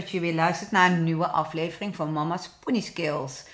dat 0.00 0.10
je 0.10 0.20
weer 0.20 0.34
luistert 0.34 0.70
naar 0.70 0.90
een 0.90 1.04
nieuwe 1.04 1.28
aflevering 1.28 1.96
van 1.96 2.12
Mama's 2.12 2.48
Pony 2.48 2.80
Skills. 2.80 3.44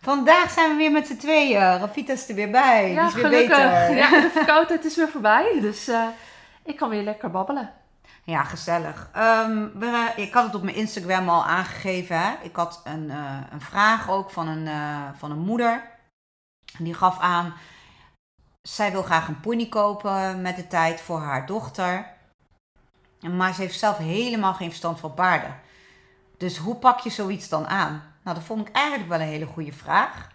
Vandaag 0.00 0.50
zijn 0.50 0.70
we 0.70 0.76
weer 0.76 0.90
met 0.90 1.06
z'n 1.06 1.16
tweeën. 1.16 1.60
Rafita 1.60 2.12
is 2.12 2.28
er 2.28 2.34
weer 2.34 2.50
bij. 2.50 2.92
Ja, 2.92 3.06
is 3.06 3.14
weer 3.14 3.24
gelukkig. 3.24 3.56
beter. 3.56 3.96
Ja, 3.96 4.10
de 4.20 4.30
verkoudheid 4.32 4.84
is 4.84 4.96
weer 4.96 5.08
voorbij. 5.08 5.58
Dus 5.60 5.88
uh, 5.88 6.06
ik 6.64 6.76
kan 6.76 6.88
weer 6.88 7.02
lekker 7.02 7.30
babbelen. 7.30 7.72
Ja, 8.24 8.44
gezellig. 8.44 9.10
Um, 9.16 9.72
we, 9.78 10.12
ik 10.16 10.32
had 10.32 10.44
het 10.44 10.54
op 10.54 10.62
mijn 10.62 10.76
Instagram 10.76 11.28
al 11.28 11.44
aangegeven. 11.44 12.20
Hè? 12.20 12.32
Ik 12.42 12.56
had 12.56 12.80
een, 12.84 13.04
uh, 13.04 13.36
een 13.50 13.60
vraag 13.60 14.10
ook 14.10 14.30
van 14.30 14.48
een, 14.48 14.66
uh, 14.66 15.08
van 15.18 15.30
een 15.30 15.44
moeder. 15.44 15.82
Die 16.78 16.94
gaf 16.94 17.18
aan, 17.18 17.54
zij 18.62 18.92
wil 18.92 19.02
graag 19.02 19.28
een 19.28 19.40
pony 19.40 19.68
kopen 19.68 20.42
met 20.42 20.56
de 20.56 20.66
tijd 20.66 21.00
voor 21.00 21.18
haar 21.18 21.46
dochter. 21.46 22.06
Maar 23.20 23.54
ze 23.54 23.60
heeft 23.60 23.78
zelf 23.78 23.96
helemaal 23.96 24.54
geen 24.54 24.68
verstand 24.68 25.00
van 25.00 25.14
paarden. 25.14 25.68
Dus 26.40 26.56
hoe 26.56 26.74
pak 26.74 27.00
je 27.00 27.10
zoiets 27.10 27.48
dan 27.48 27.66
aan? 27.66 28.02
Nou, 28.24 28.36
dat 28.36 28.46
vond 28.46 28.68
ik 28.68 28.74
eigenlijk 28.74 29.08
wel 29.08 29.20
een 29.20 29.26
hele 29.26 29.46
goede 29.46 29.72
vraag. 29.72 30.28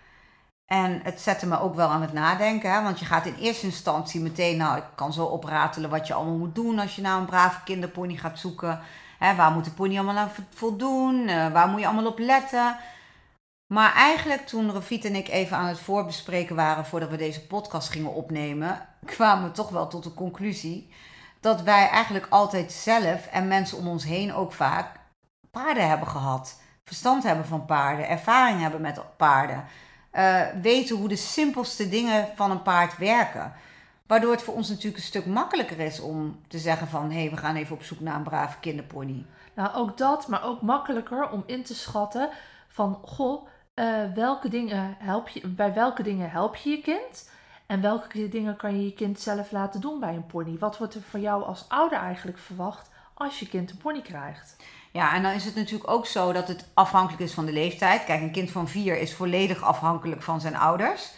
En 0.66 1.02
het 1.04 1.22
zette 1.22 1.48
me 1.48 1.60
ook 1.60 1.76
wel 1.76 1.88
aan 1.88 2.02
het 2.02 2.14
nadenken. 2.14 2.74
Hè? 2.74 2.84
Want 2.84 3.00
je 3.00 3.06
gaat 3.06 3.26
in 3.26 3.36
eerste 3.36 3.66
instantie 3.66 4.22
meteen, 4.22 4.58
nou, 4.58 4.78
ik 4.78 4.84
kan 4.96 5.14
zo 5.14 5.26
opratelen 5.26 5.90
wat 5.90 6.08
je 6.08 6.14
allemaal 6.14 6.38
moet 6.38 6.56
doen 6.56 6.80
als 6.80 6.96
je 6.96 7.02
nou 7.02 7.20
een 7.20 7.26
brave 7.26 7.64
kinderpony 7.64 8.16
gaat 8.16 8.40
zoeken. 8.40 8.80
Hè, 9.20 9.36
waar 9.36 9.52
moet 9.52 9.66
de 9.66 9.72
pony 9.72 9.96
allemaal 9.96 10.18
aan 10.18 10.32
voldoen? 10.50 11.28
Uh, 11.28 11.52
waar 11.52 11.68
moet 11.68 11.80
je 11.80 11.86
allemaal 11.86 12.12
op 12.12 12.20
letten? 12.20 12.78
Maar 13.68 13.94
eigenlijk 13.94 14.48
toen 14.48 14.72
Rafit 14.72 15.06
en 15.06 15.16
ik 15.16 15.28
even 15.28 15.58
aan 15.58 15.68
het 15.68 15.80
voorbespreken 15.80 16.56
waren 16.56 16.86
voordat 16.86 17.10
we 17.10 17.18
deze 17.18 17.48
podcast 17.48 17.90
gingen 17.90 18.14
opnemen, 18.14 18.88
kwamen 19.16 19.44
we 19.48 19.52
toch 19.52 19.70
wel 19.70 19.88
tot 19.88 20.04
de 20.04 20.14
conclusie 20.14 20.94
dat 21.40 21.62
wij 21.62 21.90
eigenlijk 21.90 22.28
altijd 22.30 22.72
zelf 22.72 23.28
en 23.28 23.48
mensen 23.48 23.78
om 23.78 23.88
ons 23.88 24.04
heen 24.04 24.34
ook 24.34 24.54
vaak 24.54 24.95
paarden 25.64 25.90
hebben 25.90 26.08
gehad. 26.08 26.62
Verstand 26.84 27.24
hebben 27.24 27.46
van 27.46 27.66
paarden, 27.66 28.08
ervaring 28.08 28.60
hebben 28.62 28.82
met 28.82 29.02
paarden. 29.18 29.64
Uh, 30.14 30.42
weten 30.62 30.96
hoe 30.96 31.08
de 31.08 31.16
simpelste 31.16 31.90
dingen 31.90 32.28
van 32.36 32.52
een 32.52 32.62
paard 32.62 32.98
werken. 32.98 33.54
Waardoor 34.08 34.32
het 34.32 34.44
voor 34.44 34.54
ons 34.54 34.70
natuurlijk 34.70 34.98
een 34.98 35.04
stuk 35.04 35.26
makkelijker 35.26 35.80
is 35.80 36.00
om 36.00 36.40
te 36.48 36.60
zeggen 36.60 36.88
van... 36.88 37.12
hé, 37.12 37.20
hey, 37.20 37.30
we 37.30 37.38
gaan 37.38 37.56
even 37.56 37.76
op 37.76 37.84
zoek 37.84 38.00
naar 38.00 38.16
een 38.16 38.24
brave 38.24 38.60
kinderpony. 38.60 39.26
Nou, 39.54 39.76
ook 39.76 39.98
dat, 39.98 40.28
maar 40.28 40.44
ook 40.44 40.62
makkelijker 40.62 41.30
om 41.30 41.44
in 41.46 41.64
te 41.64 41.76
schatten 41.76 42.30
van... 42.68 43.00
goh, 43.04 43.48
uh, 43.76 43.86
welke 44.16 44.50
dingen 44.50 44.96
help 45.00 45.28
je, 45.28 45.48
bij 45.48 45.74
welke 45.74 46.04
dingen 46.04 46.32
help 46.32 46.56
je 46.56 46.70
je 46.70 46.82
kind... 46.82 47.30
en 47.66 47.82
welke 47.82 48.30
dingen 48.30 48.56
kan 48.56 48.76
je 48.76 48.86
je 48.86 48.94
kind 48.94 49.20
zelf 49.20 49.52
laten 49.52 49.82
doen 49.82 50.00
bij 50.00 50.16
een 50.16 50.28
pony? 50.28 50.58
Wat 50.58 50.78
wordt 50.78 50.96
er 50.96 51.02
van 51.02 51.22
jou 51.22 51.44
als 51.44 51.66
ouder 51.68 52.00
eigenlijk 52.00 52.38
verwacht 52.38 52.90
als 53.14 53.40
je 53.40 53.48
kind 53.48 53.72
een 53.72 53.78
pony 53.78 54.02
krijgt? 54.02 54.56
Ja, 54.96 55.14
en 55.14 55.24
dan 55.24 55.32
is 55.32 55.46
het 55.46 55.56
natuurlijk 55.56 55.90
ook 55.90 56.06
zo 56.06 56.32
dat 56.32 56.48
het 56.48 56.66
afhankelijk 56.74 57.24
is 57.24 57.34
van 57.34 57.46
de 57.46 57.52
leeftijd. 57.52 58.04
Kijk, 58.04 58.22
een 58.22 58.32
kind 58.32 58.52
van 58.52 58.68
vier 58.68 58.98
is 58.98 59.14
volledig 59.14 59.64
afhankelijk 59.64 60.22
van 60.22 60.42
zijn 60.42 60.56
ouders. 60.56 61.12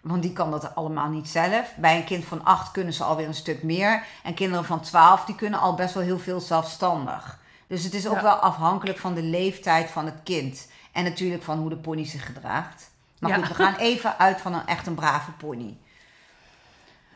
Want 0.00 0.22
die 0.22 0.32
kan 0.32 0.50
dat 0.50 0.74
allemaal 0.74 1.08
niet 1.08 1.28
zelf. 1.28 1.74
Bij 1.76 1.96
een 1.96 2.04
kind 2.04 2.24
van 2.24 2.44
acht 2.44 2.70
kunnen 2.70 2.92
ze 2.92 3.04
alweer 3.04 3.26
een 3.26 3.34
stuk 3.34 3.62
meer. 3.62 4.04
En 4.22 4.34
kinderen 4.34 4.64
van 4.64 4.80
twaalf, 4.80 5.24
die 5.24 5.34
kunnen 5.34 5.60
al 5.60 5.74
best 5.74 5.94
wel 5.94 6.02
heel 6.02 6.18
veel 6.18 6.40
zelfstandig. 6.40 7.38
Dus 7.66 7.84
het 7.84 7.94
is 7.94 8.06
ook 8.08 8.14
ja. 8.14 8.22
wel 8.22 8.34
afhankelijk 8.34 8.98
van 8.98 9.14
de 9.14 9.22
leeftijd 9.22 9.90
van 9.90 10.04
het 10.04 10.20
kind. 10.24 10.68
En 10.92 11.04
natuurlijk 11.04 11.42
van 11.42 11.58
hoe 11.58 11.68
de 11.68 11.76
pony 11.76 12.04
zich 12.04 12.26
gedraagt. 12.26 12.90
Maar 13.18 13.30
ja. 13.30 13.36
goed, 13.36 13.48
we 13.48 13.54
gaan 13.54 13.76
even 13.76 14.18
uit 14.18 14.40
van 14.40 14.54
een 14.54 14.66
echt 14.66 14.86
een 14.86 14.94
brave 14.94 15.30
pony. 15.30 15.76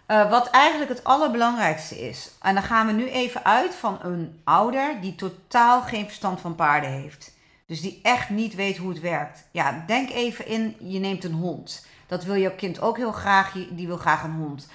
Uh, 0.09 0.31
wat 0.31 0.51
eigenlijk 0.51 0.91
het 0.91 1.05
allerbelangrijkste 1.05 2.09
is. 2.09 2.31
En 2.41 2.55
dan 2.55 2.63
gaan 2.63 2.87
we 2.87 2.93
nu 2.93 3.09
even 3.09 3.45
uit 3.45 3.75
van 3.75 3.99
een 4.03 4.41
ouder 4.45 5.01
die 5.01 5.15
totaal 5.15 5.83
geen 5.83 6.07
verstand 6.07 6.41
van 6.41 6.55
paarden 6.55 6.91
heeft. 6.91 7.35
Dus 7.67 7.81
die 7.81 8.01
echt 8.03 8.31
niet 8.31 8.55
weet 8.55 8.77
hoe 8.77 8.89
het 8.89 9.01
werkt. 9.01 9.49
Ja, 9.51 9.85
denk 9.87 10.11
even 10.11 10.47
in, 10.47 10.77
je 10.79 10.99
neemt 10.99 11.25
een 11.25 11.33
hond. 11.33 11.87
Dat 12.07 12.25
wil 12.25 12.37
jouw 12.37 12.55
kind 12.57 12.81
ook 12.81 12.97
heel 12.97 13.13
graag, 13.13 13.53
die 13.71 13.87
wil 13.87 13.97
graag 13.97 14.23
een 14.23 14.37
hond. 14.37 14.69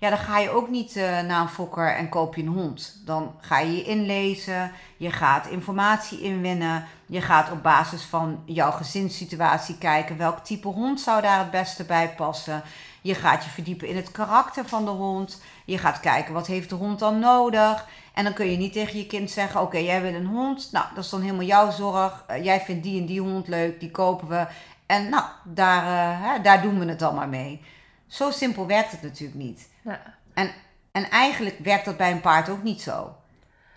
Ja, 0.00 0.08
dan 0.08 0.18
ga 0.18 0.38
je 0.38 0.50
ook 0.50 0.68
niet 0.68 0.96
uh, 0.96 1.20
naar 1.20 1.40
een 1.40 1.48
fokker 1.48 1.94
en 1.94 2.08
koop 2.08 2.34
je 2.34 2.42
een 2.42 2.48
hond. 2.48 3.00
Dan 3.04 3.34
ga 3.40 3.58
je 3.58 3.76
je 3.76 3.82
inlezen, 3.82 4.72
je 4.96 5.10
gaat 5.10 5.46
informatie 5.46 6.20
inwinnen. 6.20 6.86
Je 7.06 7.20
gaat 7.20 7.50
op 7.50 7.62
basis 7.62 8.02
van 8.02 8.42
jouw 8.44 8.70
gezinssituatie 8.70 9.78
kijken 9.78 10.16
welk 10.16 10.38
type 10.38 10.68
hond 10.68 11.00
zou 11.00 11.22
daar 11.22 11.38
het 11.38 11.50
beste 11.50 11.84
bij 11.84 12.14
passen. 12.16 12.62
Je 13.02 13.14
gaat 13.14 13.44
je 13.44 13.50
verdiepen 13.50 13.88
in 13.88 13.96
het 13.96 14.10
karakter 14.10 14.68
van 14.68 14.84
de 14.84 14.90
hond. 14.90 15.42
Je 15.64 15.78
gaat 15.78 16.00
kijken 16.00 16.34
wat 16.34 16.46
heeft 16.46 16.68
de 16.68 16.74
hond 16.74 16.98
dan 16.98 17.18
nodig. 17.18 17.86
En 18.14 18.24
dan 18.24 18.32
kun 18.32 18.50
je 18.50 18.56
niet 18.56 18.72
tegen 18.72 18.98
je 18.98 19.06
kind 19.06 19.30
zeggen: 19.30 19.60
Oké, 19.60 19.78
jij 19.78 20.02
wil 20.02 20.14
een 20.14 20.26
hond. 20.26 20.68
Nou, 20.72 20.86
dat 20.94 21.04
is 21.04 21.10
dan 21.10 21.20
helemaal 21.20 21.44
jouw 21.44 21.70
zorg. 21.70 22.24
Uh, 22.30 22.44
jij 22.44 22.60
vindt 22.60 22.82
die 22.82 23.00
en 23.00 23.06
die 23.06 23.20
hond 23.20 23.48
leuk, 23.48 23.80
die 23.80 23.90
kopen 23.90 24.28
we. 24.28 24.46
En 24.86 25.08
nou, 25.08 25.24
daar, 25.44 25.82
uh, 25.82 26.26
hè, 26.26 26.40
daar 26.40 26.62
doen 26.62 26.78
we 26.78 26.84
het 26.84 26.98
dan 26.98 27.14
maar 27.14 27.28
mee. 27.28 27.60
Zo 28.06 28.30
simpel 28.30 28.66
werkt 28.66 28.90
het 28.90 29.02
natuurlijk 29.02 29.38
niet. 29.38 29.68
Ja. 29.88 30.00
En, 30.34 30.50
en 30.92 31.10
eigenlijk 31.10 31.58
werkt 31.58 31.84
dat 31.84 31.96
bij 31.96 32.10
een 32.10 32.20
paard 32.20 32.48
ook 32.48 32.62
niet 32.62 32.82
zo. 32.82 33.16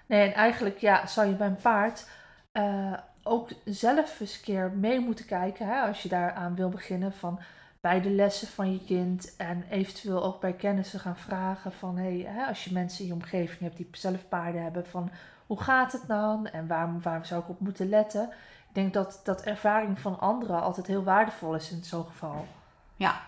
Nee, 0.06 0.28
en 0.28 0.34
eigenlijk 0.34 0.78
ja, 0.78 1.08
zou 1.08 1.28
je 1.28 1.34
bij 1.34 1.48
een 1.48 1.56
paard 1.56 2.10
uh, 2.54 2.94
ook 3.24 3.50
zelf 3.66 4.20
eens 4.20 4.36
een 4.36 4.44
keer 4.44 4.72
mee 4.72 5.00
moeten 5.00 5.26
kijken. 5.26 5.68
Hè, 5.68 5.82
als 5.82 6.04
je 6.04 6.10
daaraan 6.10 6.56
wil 6.56 6.70
beginnen 6.70 7.14
van 7.14 7.40
bij 7.82 8.02
de 8.02 8.10
lessen 8.10 8.48
van 8.48 8.72
je 8.72 8.84
kind. 8.84 9.36
En 9.36 9.64
eventueel 9.70 10.24
ook 10.24 10.42
bij 10.42 10.54
kennissen 10.54 11.00
gaan 11.00 11.18
vragen 11.18 11.74
van 11.74 11.98
hey, 11.98 12.26
hè, 12.28 12.46
als 12.46 12.64
je 12.64 12.74
mensen 12.74 13.02
in 13.02 13.08
je 13.08 13.14
omgeving 13.14 13.60
hebt 13.60 13.78
die 13.78 13.88
zelf 13.92 14.28
paarden 14.30 14.64
hebben, 14.64 14.88
van 14.88 15.12
hoe 15.48 15.62
gaat 15.62 15.92
het 15.92 16.08
dan 16.08 16.48
en 16.48 16.68
waar, 16.68 17.00
waar 17.00 17.26
zou 17.26 17.42
ik 17.42 17.50
op 17.50 17.60
moeten 17.60 17.90
letten? 17.90 18.24
Ik 18.68 18.76
denk 18.76 18.94
dat, 18.94 19.22
dat 19.24 19.42
ervaring 19.42 20.00
van 20.00 20.20
anderen 20.20 20.62
altijd 20.62 20.88
heel 20.88 21.04
waardevol 21.04 21.56
is 21.56 21.72
in 21.72 21.84
zo'n 21.84 22.06
geval. 22.06 22.48
Ja, 22.96 23.22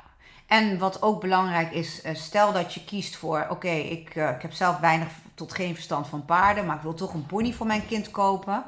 en 0.47 0.77
wat 0.77 1.01
ook 1.01 1.21
belangrijk 1.21 1.71
is, 1.71 2.01
stel 2.13 2.53
dat 2.53 2.73
je 2.73 2.85
kiest 2.85 3.15
voor, 3.15 3.45
oké, 3.49 3.69
ik, 3.69 4.15
uh, 4.15 4.29
ik 4.29 4.41
heb 4.41 4.53
zelf 4.53 4.79
weinig 4.79 5.07
tot 5.33 5.53
geen 5.53 5.73
verstand 5.73 6.07
van 6.07 6.25
paarden, 6.25 6.65
maar 6.65 6.75
ik 6.75 6.81
wil 6.81 6.93
toch 6.93 7.13
een 7.13 7.25
pony 7.25 7.53
voor 7.53 7.65
mijn 7.65 7.85
kind 7.87 8.11
kopen. 8.11 8.63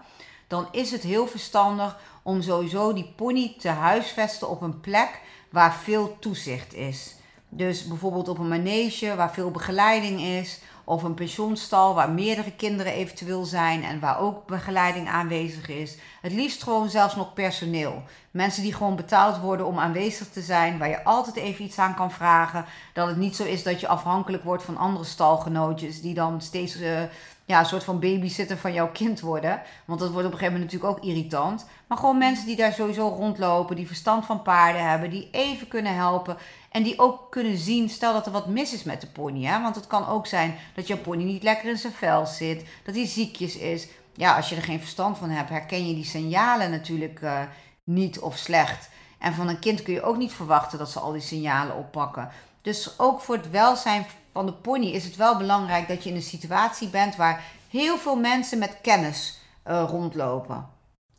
Dan 0.48 0.68
is 0.72 0.92
het 0.92 1.02
heel 1.02 1.28
verstandig 1.28 1.98
om 2.22 2.42
sowieso 2.42 2.94
die 2.94 3.14
pony 3.16 3.56
te 3.60 3.70
huisvesten 3.70 4.50
op 4.50 4.62
een 4.62 4.80
plek 4.80 5.22
waar 5.50 5.74
veel 5.74 6.18
toezicht 6.20 6.74
is. 6.74 7.16
Dus 7.50 7.88
bijvoorbeeld 7.88 8.28
op 8.28 8.38
een 8.38 8.48
manege 8.48 9.16
waar 9.16 9.34
veel 9.34 9.52
begeleiding 9.52 10.22
is. 10.22 10.60
Of 10.88 11.04
een 11.04 11.14
pensioenstal 11.14 11.94
waar 11.94 12.10
meerdere 12.10 12.52
kinderen 12.52 12.94
eventueel 12.94 13.46
zijn 13.46 13.84
en 13.84 14.00
waar 14.00 14.20
ook 14.20 14.46
begeleiding 14.46 15.08
aanwezig 15.08 15.70
is. 15.70 15.98
Het 16.22 16.32
liefst 16.32 16.64
gewoon 16.64 16.90
zelfs 16.90 17.16
nog 17.16 17.34
personeel. 17.34 18.04
Mensen 18.32 18.64
die 18.64 18.74
gewoon 18.74 18.96
betaald 18.96 19.40
worden 19.40 19.66
om 19.66 19.80
aanwezig 19.80 20.30
te 20.30 20.42
zijn, 20.42 20.78
waar 20.78 20.90
je 20.90 21.04
altijd 21.04 21.36
even 21.36 21.66
iets 21.66 21.80
aan 21.80 21.96
kan 21.96 22.12
vragen. 22.12 22.66
Dat 22.94 23.08
het 23.08 23.18
niet 23.18 23.36
zo 23.36 23.44
is 23.44 23.64
dat 23.64 23.80
je 23.80 23.88
afhankelijk 23.88 24.44
wordt 24.44 24.64
van 24.64 24.78
andere 24.78 25.06
stalgenootjes 25.06 26.02
die 26.02 26.14
dan 26.14 26.42
steeds 26.42 26.80
uh, 26.80 27.02
ja, 27.46 27.60
een 27.60 27.66
soort 27.66 27.84
van 27.84 28.00
babysitter 28.00 28.58
van 28.58 28.74
jouw 28.74 28.92
kind 28.92 29.20
worden. 29.20 29.62
Want 29.86 30.00
dat 30.00 30.12
wordt 30.12 30.28
op 30.28 30.32
een 30.34 30.38
gegeven 30.38 30.60
moment 30.60 30.74
natuurlijk 30.74 31.00
ook 31.00 31.10
irritant. 31.10 31.66
Maar 31.88 31.98
gewoon 31.98 32.18
mensen 32.18 32.46
die 32.46 32.56
daar 32.56 32.74
sowieso 32.74 33.08
rondlopen, 33.08 33.76
die 33.76 33.88
verstand 33.88 34.26
van 34.26 34.42
paarden 34.42 34.90
hebben, 34.90 35.10
die 35.10 35.30
even 35.32 35.68
kunnen 35.68 35.96
helpen. 35.96 36.38
En 36.76 36.84
die 36.84 37.00
ook 37.00 37.32
kunnen 37.32 37.58
zien, 37.58 37.90
stel 37.90 38.14
dat 38.14 38.26
er 38.26 38.32
wat 38.32 38.48
mis 38.48 38.74
is 38.74 38.84
met 38.84 39.02
de 39.02 39.08
pony. 39.08 39.46
Hè? 39.46 39.62
Want 39.62 39.76
het 39.76 39.88
kan 39.88 40.08
ook 40.08 40.28
zijn 40.28 40.56
dat 40.74 40.88
jouw 40.88 40.98
pony 40.98 41.24
niet 41.24 41.44
lekker 41.44 41.70
in 41.70 41.78
zijn 41.78 41.94
vel 41.94 42.26
zit, 42.26 42.66
dat 42.84 42.96
hij 42.96 43.06
ziekjes 43.06 43.58
is. 43.58 43.88
Ja, 44.14 44.36
als 44.36 44.50
je 44.50 44.56
er 44.56 44.62
geen 44.62 44.80
verstand 44.80 45.18
van 45.18 45.30
hebt, 45.30 45.50
herken 45.50 45.88
je 45.88 45.94
die 45.94 46.06
signalen 46.06 46.72
natuurlijk 46.72 47.22
uh, 47.22 47.42
niet 47.84 48.20
of 48.20 48.38
slecht. 48.38 48.90
En 49.20 49.34
van 49.34 49.48
een 49.48 49.60
kind 49.60 49.82
kun 49.82 49.94
je 49.94 50.02
ook 50.02 50.18
niet 50.18 50.32
verwachten 50.34 50.78
dat 50.78 50.90
ze 50.90 51.00
al 51.00 51.12
die 51.12 51.22
signalen 51.22 51.76
oppakken. 51.76 52.30
Dus 52.62 53.00
ook 53.00 53.22
voor 53.22 53.36
het 53.36 53.50
welzijn 53.50 54.06
van 54.32 54.46
de 54.46 54.54
pony 54.54 54.86
is 54.86 55.04
het 55.04 55.16
wel 55.16 55.38
belangrijk 55.38 55.88
dat 55.88 56.04
je 56.04 56.10
in 56.10 56.16
een 56.16 56.22
situatie 56.22 56.90
bent 56.90 57.16
waar 57.16 57.44
heel 57.70 57.98
veel 57.98 58.16
mensen 58.16 58.60
met 58.60 58.78
kennis 58.82 59.40
eh, 59.64 59.86
rondlopen. 59.88 60.68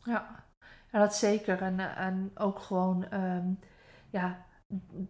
Ja. 0.03 0.43
dat 0.91 1.15
zeker. 1.15 1.61
En, 1.61 1.95
en 1.95 2.31
ook 2.35 2.59
gewoon, 2.59 3.05
ehm, 3.09 3.47
ja, 4.09 4.45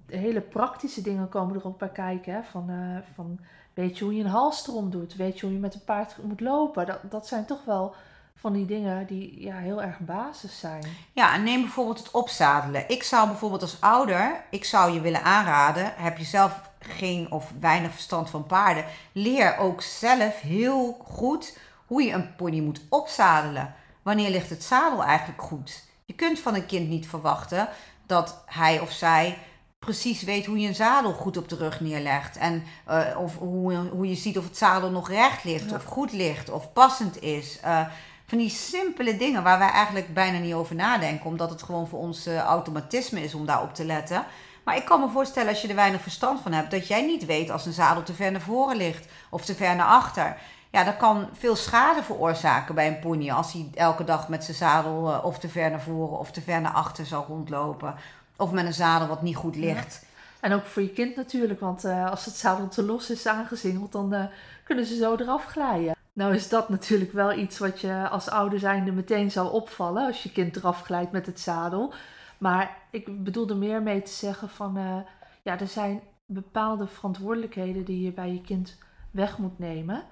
hele 0.06 0.42
praktische 0.42 1.01
dingen 1.01 1.30
komen 1.30 1.56
er 1.56 1.65
ook 1.65 1.77
bij 1.77 1.89
kijken. 1.89 2.33
Hè? 2.33 2.44
Van, 2.44 2.69
eh, 2.69 3.13
van 3.13 3.39
weet 3.74 3.98
je 3.98 4.04
hoe 4.04 4.15
je 4.15 4.24
een 4.24 4.30
halsstrom 4.30 4.89
doet? 4.89 5.15
Weet 5.15 5.39
je 5.39 5.45
hoe 5.45 5.56
je 5.56 5.62
met 5.62 5.74
een 5.74 5.83
paard 5.83 6.18
moet 6.24 6.39
lopen? 6.39 6.86
Dat, 6.86 7.00
dat 7.09 7.27
zijn 7.27 7.45
toch 7.45 7.65
wel 7.65 7.95
van 8.36 8.54
die 8.54 8.65
dingen 8.65 9.07
die 9.07 9.42
ja, 9.42 9.56
heel 9.56 9.81
erg 9.81 10.00
basis 10.00 10.59
zijn. 10.59 10.83
Ja, 11.13 11.33
en 11.33 11.44
neem 11.44 11.62
bijvoorbeeld 11.62 11.98
het 11.98 12.12
opzadelen. 12.12 12.89
Ik 12.89 13.04
zou 13.04 13.27
bijvoorbeeld 13.27 13.62
als 13.62 13.81
ouder, 13.81 14.44
ik 14.50 14.63
zou 14.63 14.94
je 14.94 15.01
willen 15.01 15.24
aanraden, 15.24 15.94
heb 15.95 16.18
je 16.18 16.24
zelf 16.24 16.69
geen 16.80 17.31
of 17.31 17.54
weinig 17.59 17.92
verstand 17.92 18.30
van 18.30 18.45
paarden, 18.45 18.86
leer 19.12 19.57
ook 19.57 19.81
zelf 19.81 20.42
heel 20.42 20.98
goed 21.04 21.57
hoe 21.86 22.04
je 22.04 22.12
een 22.12 22.36
pony 22.36 22.59
moet 22.59 22.81
opzadelen. 22.89 23.74
Wanneer 24.01 24.30
ligt 24.30 24.50
het 24.50 24.63
zadel 24.63 25.04
eigenlijk 25.04 25.42
goed? 25.42 25.83
Je 26.06 26.13
kunt 26.13 26.39
van 26.39 26.56
een 26.56 26.65
kind 26.65 26.89
niet 26.89 27.07
verwachten 27.07 27.69
dat 28.07 28.44
hij 28.45 28.80
of 28.80 28.92
zij 28.92 29.38
precies 29.80 30.24
weet 30.24 30.45
hoe 30.45 30.59
je 30.59 30.68
een 30.68 30.75
zadel 30.75 31.13
goed 31.13 31.38
op 31.38 31.50
de 31.50 31.56
rug 31.56 31.80
neerlegt. 31.80 32.38
En 32.38 32.63
uh, 32.89 33.19
of 33.19 33.38
hoe, 33.38 33.75
hoe 33.75 34.09
je 34.09 34.15
ziet 34.15 34.38
of 34.38 34.44
het 34.44 34.57
zadel 34.57 34.89
nog 34.89 35.09
recht 35.09 35.44
ligt, 35.44 35.74
of 35.74 35.83
goed 35.83 36.12
ligt, 36.12 36.50
of 36.50 36.74
passend 36.74 37.21
is. 37.21 37.59
Uh, 37.65 37.88
van 38.25 38.38
die 38.38 38.50
simpele 38.50 39.18
dingen 39.18 39.44
waar 39.44 39.59
wij 39.59 39.69
eigenlijk 39.69 40.13
bijna 40.13 40.38
niet 40.38 40.54
over 40.54 40.75
nadenken, 40.75 41.25
omdat 41.25 41.50
het 41.50 41.63
gewoon 41.63 41.88
voor 41.88 42.00
ons 42.00 42.27
uh, 42.27 42.39
automatisme 42.39 43.24
is 43.24 43.33
om 43.33 43.45
daarop 43.45 43.74
te 43.74 43.86
letten. 43.86 44.25
Maar 44.63 44.75
ik 44.75 44.86
kan 44.86 45.00
me 45.00 45.09
voorstellen 45.09 45.50
als 45.50 45.62
je 45.62 45.68
er 45.68 45.75
weinig 45.75 46.01
verstand 46.01 46.42
van 46.42 46.51
hebt, 46.51 46.71
dat 46.71 46.88
jij 46.88 47.06
niet 47.06 47.25
weet 47.25 47.50
als 47.50 47.65
een 47.65 47.74
zadel 47.74 48.04
te 48.04 48.13
ver 48.13 48.31
naar 48.31 48.42
voren 48.42 48.77
ligt 48.77 49.06
of 49.30 49.45
te 49.45 49.56
ver 49.56 49.75
naar 49.75 49.88
achter. 49.88 50.38
Ja, 50.77 50.83
dat 50.83 50.97
kan 50.97 51.29
veel 51.33 51.56
schade 51.56 52.03
veroorzaken 52.03 52.75
bij 52.75 52.88
een 52.88 53.00
pony 53.00 53.31
als 53.31 53.53
hij 53.53 53.69
elke 53.74 54.03
dag 54.03 54.29
met 54.29 54.44
zijn 54.44 54.57
zadel 54.57 55.09
uh, 55.09 55.25
of 55.25 55.39
te 55.39 55.50
ver 55.50 55.69
naar 55.69 55.81
voren 55.81 56.19
of 56.19 56.31
te 56.31 56.41
ver 56.41 56.62
naar 56.62 56.71
achter 56.71 57.06
zal 57.06 57.25
rondlopen. 57.27 57.95
Of 58.35 58.51
met 58.51 58.65
een 58.65 58.74
zadel 58.74 59.07
wat 59.07 59.21
niet 59.21 59.35
goed 59.35 59.56
ligt. 59.56 60.00
Ja. 60.01 60.07
En 60.39 60.53
ook 60.53 60.65
voor 60.65 60.81
je 60.81 60.89
kind 60.89 61.15
natuurlijk, 61.15 61.59
want 61.59 61.85
uh, 61.85 62.09
als 62.09 62.25
het 62.25 62.35
zadel 62.35 62.68
te 62.68 62.83
los 62.83 63.09
is 63.09 63.27
aangezingeld, 63.27 63.91
dan 63.91 64.13
uh, 64.13 64.24
kunnen 64.63 64.85
ze 64.85 64.95
zo 64.95 65.15
eraf 65.15 65.45
glijden. 65.45 65.95
Nou 66.13 66.33
is 66.33 66.50
dat 66.50 66.69
natuurlijk 66.69 67.13
wel 67.13 67.33
iets 67.33 67.57
wat 67.57 67.81
je 67.81 68.07
als 68.09 68.30
ouder 68.30 68.59
zijnde 68.59 68.91
meteen 68.91 69.31
zou 69.31 69.51
opvallen 69.51 70.06
als 70.06 70.23
je 70.23 70.31
kind 70.31 70.56
eraf 70.56 70.81
glijdt 70.81 71.12
met 71.12 71.25
het 71.25 71.39
zadel. 71.39 71.94
Maar 72.38 72.77
ik 72.91 73.23
bedoel 73.23 73.50
er 73.50 73.57
meer 73.57 73.81
mee 73.81 74.01
te 74.01 74.12
zeggen 74.12 74.50
van, 74.50 74.77
uh, 74.77 74.95
ja, 75.41 75.59
er 75.59 75.68
zijn 75.68 76.01
bepaalde 76.25 76.88
verantwoordelijkheden 76.88 77.85
die 77.85 78.03
je 78.03 78.12
bij 78.12 78.33
je 78.33 78.41
kind 78.41 78.77
weg 79.12 79.38
moet 79.38 79.59
nemen, 79.59 80.03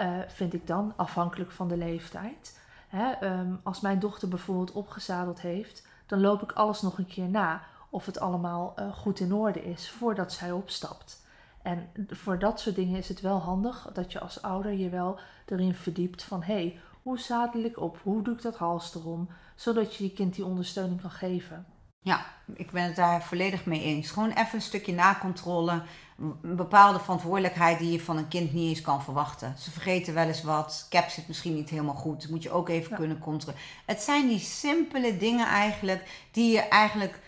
uh, 0.00 0.18
vind 0.26 0.54
ik 0.54 0.66
dan, 0.66 0.92
afhankelijk 0.96 1.50
van 1.50 1.68
de 1.68 1.76
leeftijd. 1.76 2.60
Hè, 2.88 3.38
um, 3.38 3.60
als 3.62 3.80
mijn 3.80 3.98
dochter 3.98 4.28
bijvoorbeeld 4.28 4.72
opgezadeld 4.72 5.40
heeft, 5.40 5.86
dan 6.06 6.20
loop 6.20 6.42
ik 6.42 6.52
alles 6.52 6.82
nog 6.82 6.98
een 6.98 7.06
keer 7.06 7.28
na 7.28 7.62
of 7.90 8.06
het 8.06 8.20
allemaal 8.20 8.74
uh, 8.78 8.92
goed 8.92 9.20
in 9.20 9.34
orde 9.34 9.64
is 9.64 9.90
voordat 9.90 10.32
zij 10.32 10.52
opstapt. 10.52 11.22
En 11.62 11.88
voor 12.08 12.38
dat 12.38 12.60
soort 12.60 12.74
dingen 12.74 12.98
is 12.98 13.08
het 13.08 13.20
wel 13.20 13.38
handig 13.38 13.90
dat 13.92 14.12
je 14.12 14.20
als 14.20 14.42
ouder 14.42 14.72
je 14.72 14.88
wel 14.88 15.18
erin 15.46 15.74
verdiept 15.74 16.22
van 16.22 16.42
hé, 16.42 16.54
hey, 16.54 16.80
hoe 17.02 17.18
zadel 17.18 17.62
ik 17.62 17.80
op? 17.80 17.98
Hoe 18.02 18.22
doe 18.22 18.34
ik 18.34 18.42
dat 18.42 18.56
hals 18.56 18.94
erom? 18.94 19.28
Zodat 19.54 19.94
je 19.94 20.04
je 20.04 20.12
kind 20.12 20.34
die 20.34 20.44
ondersteuning 20.44 21.00
kan 21.00 21.10
geven. 21.10 21.66
Ja, 22.04 22.26
ik 22.54 22.70
ben 22.70 22.82
het 22.82 22.96
daar 22.96 23.22
volledig 23.22 23.64
mee 23.64 23.82
eens. 23.82 24.10
Gewoon 24.10 24.30
even 24.30 24.54
een 24.54 24.62
stukje 24.62 24.92
nakontrole. 24.92 25.82
Een 26.18 26.56
bepaalde 26.56 27.00
verantwoordelijkheid 27.00 27.78
die 27.78 27.92
je 27.92 28.00
van 28.00 28.16
een 28.16 28.28
kind 28.28 28.52
niet 28.52 28.68
eens 28.68 28.80
kan 28.80 29.02
verwachten. 29.02 29.54
Ze 29.58 29.70
vergeten 29.70 30.14
wel 30.14 30.26
eens 30.26 30.42
wat. 30.42 30.86
Cap 30.90 31.08
zit 31.08 31.28
misschien 31.28 31.54
niet 31.54 31.70
helemaal 31.70 31.94
goed. 31.94 32.20
Dat 32.20 32.30
moet 32.30 32.42
je 32.42 32.50
ook 32.50 32.68
even 32.68 32.90
ja. 32.90 32.96
kunnen 32.96 33.18
controleren. 33.18 33.64
Het 33.86 34.02
zijn 34.02 34.28
die 34.28 34.38
simpele 34.38 35.16
dingen 35.16 35.46
eigenlijk 35.46 36.28
die 36.30 36.52
je 36.52 36.60
eigenlijk 36.60 37.20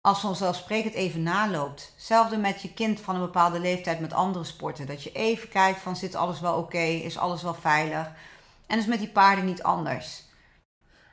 als 0.00 0.20
vanzelfsprekend 0.20 0.94
even 0.94 1.22
naloopt. 1.22 1.92
Hetzelfde 1.94 2.36
met 2.36 2.62
je 2.62 2.72
kind 2.72 3.00
van 3.00 3.14
een 3.14 3.20
bepaalde 3.20 3.60
leeftijd 3.60 4.00
met 4.00 4.12
andere 4.12 4.44
sporten. 4.44 4.86
Dat 4.86 5.02
je 5.02 5.12
even 5.12 5.48
kijkt 5.48 5.80
van 5.80 5.96
zit 5.96 6.14
alles 6.14 6.40
wel 6.40 6.56
oké, 6.56 6.62
okay, 6.62 6.94
is 6.94 7.18
alles 7.18 7.42
wel 7.42 7.54
veilig. 7.54 8.10
En 8.66 8.78
is 8.78 8.86
met 8.86 8.98
die 8.98 9.08
paarden 9.08 9.44
niet 9.44 9.62
anders. 9.62 10.22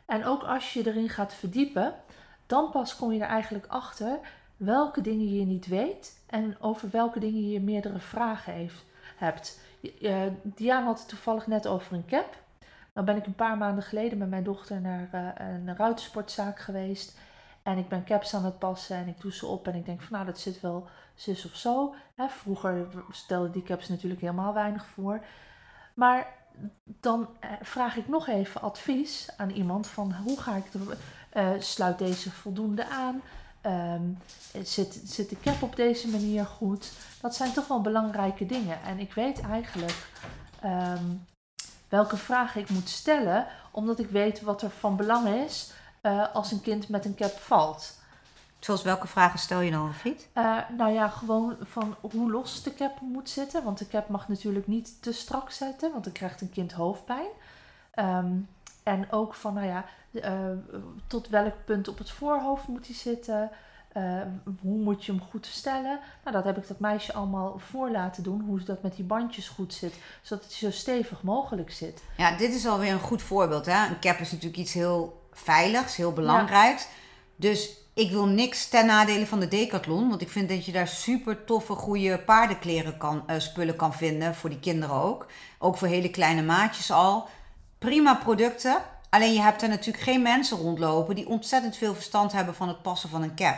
En 0.06 0.26
ook 0.26 0.44
als 0.44 0.74
je 0.74 0.88
erin 0.88 1.10
gaat 1.10 1.34
verdiepen, 1.34 1.96
dan 2.52 2.70
pas 2.72 2.96
kom 2.96 3.12
je 3.12 3.20
er 3.20 3.28
eigenlijk 3.28 3.66
achter 3.68 4.20
welke 4.58 5.02
dingen 5.02 5.34
je 5.34 5.46
niet 5.46 5.68
weet 5.68 6.24
en 6.30 6.56
over 6.60 6.90
welke 6.90 7.20
dingen 7.20 7.50
je 7.50 7.62
meerdere 7.62 8.00
vragen 8.00 8.54
heeft, 8.54 8.84
hebt. 9.18 9.60
Uh, 10.02 10.22
Diana 10.44 10.86
had 10.86 11.00
het 11.00 11.08
toevallig 11.08 11.48
net 11.48 11.68
over 11.68 11.94
een 11.94 12.06
cap. 12.06 12.38
Nou 12.94 13.06
ben 13.06 13.16
ik 13.16 13.26
een 13.26 13.36
paar 13.36 13.58
maanden 13.58 13.84
geleden 13.84 14.18
met 14.18 14.30
mijn 14.30 14.44
dochter 14.44 14.82
naar 14.82 15.10
uh, 15.14 15.28
een 15.38 15.76
ruitersportzaak 15.76 16.60
geweest. 16.60 17.18
En 17.64 17.78
ik 17.78 17.88
ben 17.88 18.04
caps 18.04 18.34
aan 18.34 18.46
het 18.46 18.60
passen 18.60 18.96
en 18.96 19.08
ik 19.08 19.22
doe 19.22 19.34
ze 19.34 19.46
op 19.46 19.68
en 19.68 19.76
ik 19.76 19.86
denk 19.86 20.02
van 20.02 20.12
nou 20.12 20.26
dat 20.26 20.40
zit 20.40 20.62
wel 20.62 20.88
zus 21.16 21.46
of 21.46 21.56
zo. 21.56 21.96
Vroeger 22.18 22.88
stelde 23.12 23.50
die 23.50 23.64
caps 23.64 23.88
natuurlijk 23.88 24.22
helemaal 24.22 24.54
weinig 24.54 24.86
voor. 24.86 25.24
Maar 25.94 26.28
dan 26.84 27.30
vraag 27.62 27.96
ik 27.96 28.08
nog 28.08 28.28
even 28.28 28.62
advies 28.62 29.30
aan 29.38 29.50
iemand 29.50 29.88
van 29.88 30.14
hoe 30.14 30.40
ga 30.40 30.56
ik 30.56 30.74
er, 30.74 30.98
uh, 31.34 31.50
sluit 31.60 31.98
deze 31.98 32.32
voldoende 32.32 32.88
aan? 32.88 33.22
Um, 33.66 34.18
zit, 34.64 35.02
zit 35.06 35.30
de 35.30 35.40
cap 35.40 35.62
op 35.62 35.76
deze 35.76 36.08
manier 36.08 36.46
goed? 36.46 36.92
Dat 37.22 37.36
zijn 37.36 37.54
toch 37.54 37.68
wel 37.68 37.82
belangrijke 37.82 38.46
dingen. 38.46 38.84
En 38.84 39.00
ik 39.00 39.14
weet 39.14 39.42
eigenlijk 39.42 40.08
um, 40.64 41.26
welke 41.90 42.18
vragen 42.18 42.62
ik 42.62 42.70
moet 42.70 42.90
stellen, 42.90 43.48
omdat 43.72 44.00
ik 44.00 44.10
weet 44.10 44.42
wat 44.42 44.62
er 44.62 44.70
van 44.70 44.96
belang 44.96 45.28
is 45.28 45.72
uh, 46.02 46.26
als 46.34 46.52
een 46.52 46.62
kind 46.62 46.90
met 46.90 47.06
een 47.06 47.16
cap 47.16 47.40
valt. 47.40 48.00
Zoals 48.60 48.82
welke 48.82 49.08
vragen 49.08 49.40
stel 49.40 49.60
je 49.60 49.72
dan, 49.72 49.94
Fiet? 49.94 50.28
Uh, 50.34 50.58
nou 50.78 50.92
ja, 50.92 51.08
gewoon 51.08 51.56
van 51.62 51.96
hoe 52.02 52.32
los 52.32 52.64
de 52.64 52.74
cap 52.74 53.02
moet 53.02 53.30
zitten. 53.30 53.64
Want 53.64 53.78
de 53.78 53.88
cap 53.88 54.10
mag 54.10 54.28
natuurlijk 54.28 54.68
niet 54.68 55.02
te 55.02 55.12
strak 55.12 55.52
zetten, 55.52 55.92
want 55.92 56.04
dan 56.04 56.14
krijgt 56.14 56.42
een 56.42 56.50
kind 56.50 56.72
hoofdpijn. 56.72 57.28
Um, 57.96 58.48
en 58.84 59.12
ook 59.12 59.34
van, 59.34 59.54
nou 59.54 59.68
ja, 59.68 59.86
uh, 60.12 60.32
tot 61.08 61.30
welk 61.30 61.54
punt 61.66 61.88
op 61.88 61.98
het 61.98 62.12
voorhoofd 62.12 62.68
moet 62.68 62.86
hij 62.86 62.96
zitten? 62.96 63.50
Uh, 63.98 64.22
hoe 64.62 64.78
moet 64.78 65.06
je 65.06 65.12
hem 65.12 65.22
goed 65.30 65.46
stellen? 65.46 66.00
Nou, 66.24 66.36
dat 66.36 66.44
heb 66.44 66.58
ik 66.58 66.68
dat 66.68 66.80
meisje 66.80 67.14
allemaal 67.14 67.60
voor 67.60 67.92
laten 67.92 68.24
doen. 68.24 68.42
Hoe 68.42 68.64
dat 68.64 68.82
met 68.82 68.96
die 68.96 69.06
bandjes 69.06 69.48
goed 69.48 69.74
zit. 69.74 69.94
Zodat 70.22 70.44
het 70.44 70.54
zo 70.54 70.72
stevig 70.72 71.24
mogelijk 71.24 71.72
zit. 71.72 72.04
Ja, 72.18 72.38
dit 72.38 72.54
is 72.54 72.68
alweer 72.68 72.92
een 72.92 73.00
goed 73.00 73.22
voorbeeld. 73.22 73.66
Hè? 73.66 73.88
Een 73.88 74.00
cap 74.00 74.20
is 74.20 74.32
natuurlijk 74.32 74.58
iets 74.58 74.74
heel 74.74 75.22
veiligs, 75.32 75.96
heel 75.96 76.14
belangrijks. 76.14 76.88
Dus 77.36 77.78
ik 77.94 78.12
wil 78.12 78.26
niks 78.26 78.68
ten 78.68 78.86
nadele 78.86 79.28
van 79.28 79.40
de 79.40 79.48
Decathlon. 79.48 80.10
Want 80.10 80.22
ik 80.22 80.30
vind 80.30 80.50
dat 80.50 80.66
je 80.66 80.72
daar 80.72 80.88
super 80.88 81.44
toffe, 81.44 81.74
goede 81.74 82.20
paardenkleren 82.20 82.98
kan, 82.98 83.24
uh, 83.28 83.40
spullen 83.40 83.76
kan 83.76 83.94
vinden. 83.94 84.36
Voor 84.36 84.50
die 84.50 84.60
kinderen 84.60 84.96
ook. 84.96 85.28
Ook 85.60 85.78
voor 85.78 85.88
hele 85.88 86.10
kleine 86.10 86.42
maatjes 86.42 86.92
al. 86.92 87.28
Prima 87.82 88.16
producten. 88.16 88.82
Alleen 89.10 89.34
je 89.34 89.42
hebt 89.42 89.62
er 89.62 89.70
natuurlijk 89.70 90.04
geen 90.04 90.22
mensen 90.22 90.58
rondlopen 90.58 91.16
die 91.16 91.28
ontzettend 91.28 91.78
veel 91.78 91.94
verstand 91.94 92.32
hebben 92.32 92.56
van 92.56 92.68
het 92.68 92.82
passen 92.82 93.10
van 93.10 93.22
een 93.22 93.36
cap. 93.36 93.58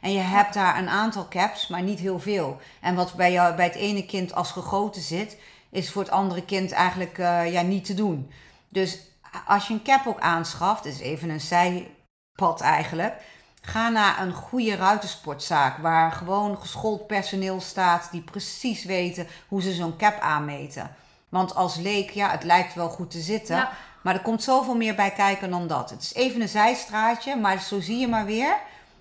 En 0.00 0.12
je 0.12 0.18
hebt 0.18 0.54
daar 0.54 0.78
een 0.78 0.88
aantal 0.88 1.28
caps, 1.28 1.68
maar 1.68 1.82
niet 1.82 1.98
heel 1.98 2.18
veel. 2.18 2.60
En 2.80 2.94
wat 2.94 3.14
bij, 3.14 3.32
jou, 3.32 3.54
bij 3.54 3.64
het 3.64 3.74
ene 3.74 4.06
kind 4.06 4.34
als 4.34 4.50
gegoten 4.50 5.02
zit, 5.02 5.36
is 5.70 5.90
voor 5.90 6.02
het 6.02 6.10
andere 6.10 6.44
kind 6.44 6.72
eigenlijk 6.72 7.18
uh, 7.18 7.52
ja, 7.52 7.62
niet 7.62 7.84
te 7.84 7.94
doen. 7.94 8.30
Dus 8.68 8.98
als 9.46 9.66
je 9.66 9.74
een 9.74 9.82
cap 9.82 10.06
ook 10.06 10.20
aanschaft, 10.20 10.84
is 10.84 11.00
even 11.00 11.28
een 11.30 11.40
zijpad 11.40 12.60
eigenlijk. 12.60 13.14
Ga 13.60 13.88
naar 13.88 14.22
een 14.22 14.32
goede 14.32 14.76
ruitersportzaak 14.76 15.78
waar 15.78 16.12
gewoon 16.12 16.58
geschoold 16.58 17.06
personeel 17.06 17.60
staat 17.60 18.08
die 18.10 18.22
precies 18.22 18.84
weten 18.84 19.26
hoe 19.48 19.62
ze 19.62 19.72
zo'n 19.72 19.96
cap 19.96 20.20
aanmeten. 20.20 20.96
Want 21.34 21.54
als 21.54 21.76
leek, 21.76 22.10
ja, 22.10 22.30
het 22.30 22.44
lijkt 22.44 22.74
wel 22.74 22.88
goed 22.88 23.10
te 23.10 23.20
zitten. 23.20 23.56
Ja. 23.56 23.70
Maar 24.02 24.14
er 24.14 24.20
komt 24.20 24.42
zoveel 24.42 24.76
meer 24.76 24.94
bij 24.94 25.10
kijken 25.10 25.50
dan 25.50 25.66
dat. 25.66 25.90
Het 25.90 26.02
is 26.02 26.14
even 26.14 26.40
een 26.40 26.48
zijstraatje, 26.48 27.36
maar 27.36 27.60
zo 27.60 27.80
zie 27.80 27.98
je 27.98 28.08
maar 28.08 28.24
weer 28.24 28.56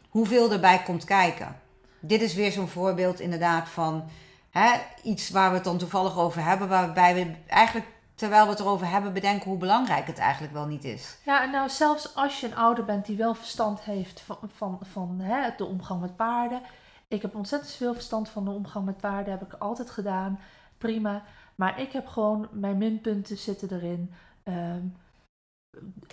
hoeveel 0.10 0.52
erbij 0.52 0.84
komt 0.84 1.04
kijken. 1.04 1.60
Dit 2.00 2.22
is 2.22 2.34
weer 2.34 2.52
zo'n 2.52 2.68
voorbeeld 2.68 3.20
inderdaad 3.20 3.70
van 3.70 4.04
hè, 4.50 4.72
iets 5.04 5.30
waar 5.30 5.50
we 5.50 5.56
het 5.56 5.64
dan 5.64 5.78
toevallig 5.78 6.18
over 6.18 6.44
hebben, 6.44 6.68
waarbij 6.68 7.16
we 7.16 7.36
eigenlijk 7.48 7.88
terwijl 8.16 8.44
we 8.44 8.50
het 8.50 8.60
erover 8.60 8.90
hebben 8.90 9.14
bedenken 9.14 9.50
hoe 9.50 9.60
belangrijk 9.60 10.08
het 10.08 10.18
eigenlijk 10.18 10.54
wel 10.54 10.66
niet 10.66 10.84
is. 10.84 11.18
Ja, 11.26 11.44
en 11.44 11.52
nou 11.52 11.70
zelfs 11.70 12.16
als 12.16 12.40
je 12.40 12.48
een 12.48 12.56
ouder 12.56 12.86
bent 12.86 13.06
die 13.06 13.18
wel 13.18 13.34
verstand 13.34 13.82
heeft 13.82 14.22
van, 14.22 14.38
van, 14.56 14.80
van 14.82 15.20
hè, 15.20 15.50
de 15.58 15.66
omgang 15.66 16.02
met 16.02 16.16
paarden. 16.16 16.62
Ik 17.08 17.22
heb 17.22 17.36
ontzettend 17.36 17.72
veel 17.72 17.94
verstand 17.94 18.30
van 18.30 18.46
de 18.46 18.52
omgang 18.52 18.86
met 18.86 18.98
paarden, 18.98 19.32
heb 19.32 19.42
ik 19.42 19.54
altijd 19.60 19.90
gedaan. 19.90 20.40
Prima. 20.84 21.24
Maar 21.56 21.80
ik 21.80 21.92
heb 21.92 22.08
gewoon, 22.08 22.48
mijn 22.52 22.78
minpunten 22.78 23.38
zitten 23.38 23.72
erin. 23.72 24.14
Um, 24.44 24.96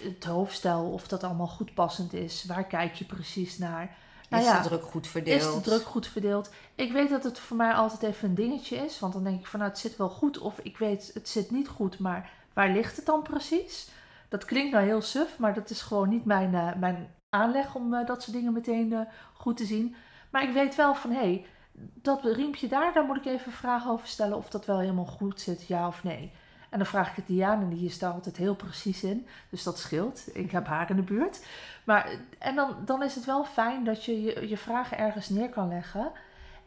het 0.03 0.25
hoofdstel, 0.25 0.93
of 0.93 1.09
dat 1.09 1.25
allemaal 1.25 1.47
goed 1.47 1.75
passend 1.75 2.13
is. 2.13 2.45
Waar 2.45 2.65
kijk 2.65 2.95
je 2.95 3.05
precies 3.05 3.59
naar? 3.59 3.97
Nou 4.29 4.43
is 4.43 4.49
ja, 4.49 4.63
de 4.63 4.69
druk 4.69 4.83
goed 4.83 5.07
verdeeld? 5.07 5.41
Is 5.41 5.55
de 5.55 5.61
druk 5.61 5.83
goed 5.83 6.07
verdeeld? 6.07 6.51
Ik 6.75 6.93
weet 6.93 7.11
dat 7.11 7.25
het 7.25 7.39
voor 7.39 7.57
mij 7.57 7.73
altijd 7.73 8.03
even 8.03 8.29
een 8.29 8.35
dingetje 8.35 8.77
is. 8.77 8.99
Want 8.99 9.13
dan 9.13 9.25
denk 9.25 9.41
ik 9.41 9.47
van 9.47 9.59
nou, 9.59 9.71
het 9.71 9.81
zit 9.81 9.97
wel 9.97 10.09
goed. 10.09 10.39
Of 10.39 10.59
ik 10.59 10.79
weet, 10.79 11.11
het 11.15 11.29
zit 11.29 11.51
niet 11.51 11.69
goed. 11.69 11.99
Maar 11.99 12.31
waar 12.53 12.71
ligt 12.71 12.97
het 12.97 13.07
dan 13.07 13.23
precies? 13.23 13.89
Dat 14.29 14.45
klinkt 14.45 14.73
nou 14.73 14.85
heel 14.85 15.03
suf. 15.03 15.39
Maar 15.39 15.55
dat 15.55 15.71
is 15.71 15.83
gewoon 15.83 16.09
niet 16.09 16.25
mijn, 16.25 16.55
eh, 16.55 16.75
mijn 16.75 17.15
aanleg 17.37 17.75
om 17.75 17.95
eh, 17.95 18.07
dat 18.07 18.23
soort 18.23 18.37
dingen 18.37 18.53
meteen 18.53 18.93
eh, 18.93 19.01
goed 19.35 19.57
te 19.57 19.65
zien. 19.65 19.95
Maar 20.31 20.43
ik 20.43 20.53
weet 20.53 20.75
wel 20.75 20.95
van 20.95 21.11
hé, 21.11 21.19
hey, 21.19 21.47
dat 21.95 22.25
riempje 22.25 22.69
daar, 22.69 22.93
daar 22.93 23.05
moet 23.05 23.17
ik 23.17 23.25
even 23.25 23.53
vragen 23.53 23.91
over 23.91 24.09
stellen. 24.09 24.37
Of 24.37 24.49
dat 24.49 24.67
wel 24.67 24.79
helemaal 24.79 25.05
goed 25.05 25.41
zit, 25.41 25.67
ja 25.67 25.87
of 25.87 26.03
nee. 26.05 26.33
En 26.71 26.79
dan 26.79 26.87
vraag 26.87 27.11
ik 27.11 27.17
het 27.17 27.27
Diane 27.27 27.69
die 27.69 27.87
is 27.87 27.99
daar 27.99 28.13
altijd 28.13 28.37
heel 28.37 28.55
precies 28.55 29.03
in. 29.03 29.27
Dus 29.51 29.63
dat 29.63 29.79
scheelt. 29.79 30.23
Ik 30.33 30.51
heb 30.51 30.67
haar 30.67 30.91
in 30.91 30.97
de 30.97 31.03
buurt. 31.03 31.47
Maar, 31.85 32.11
en 32.39 32.55
dan, 32.55 32.77
dan 32.85 33.03
is 33.03 33.15
het 33.15 33.25
wel 33.25 33.45
fijn 33.45 33.85
dat 33.85 34.05
je 34.05 34.23
je, 34.23 34.49
je 34.49 34.57
vragen 34.57 34.99
ergens 34.99 35.29
neer 35.29 35.49
kan 35.49 35.69
leggen. 35.69 36.13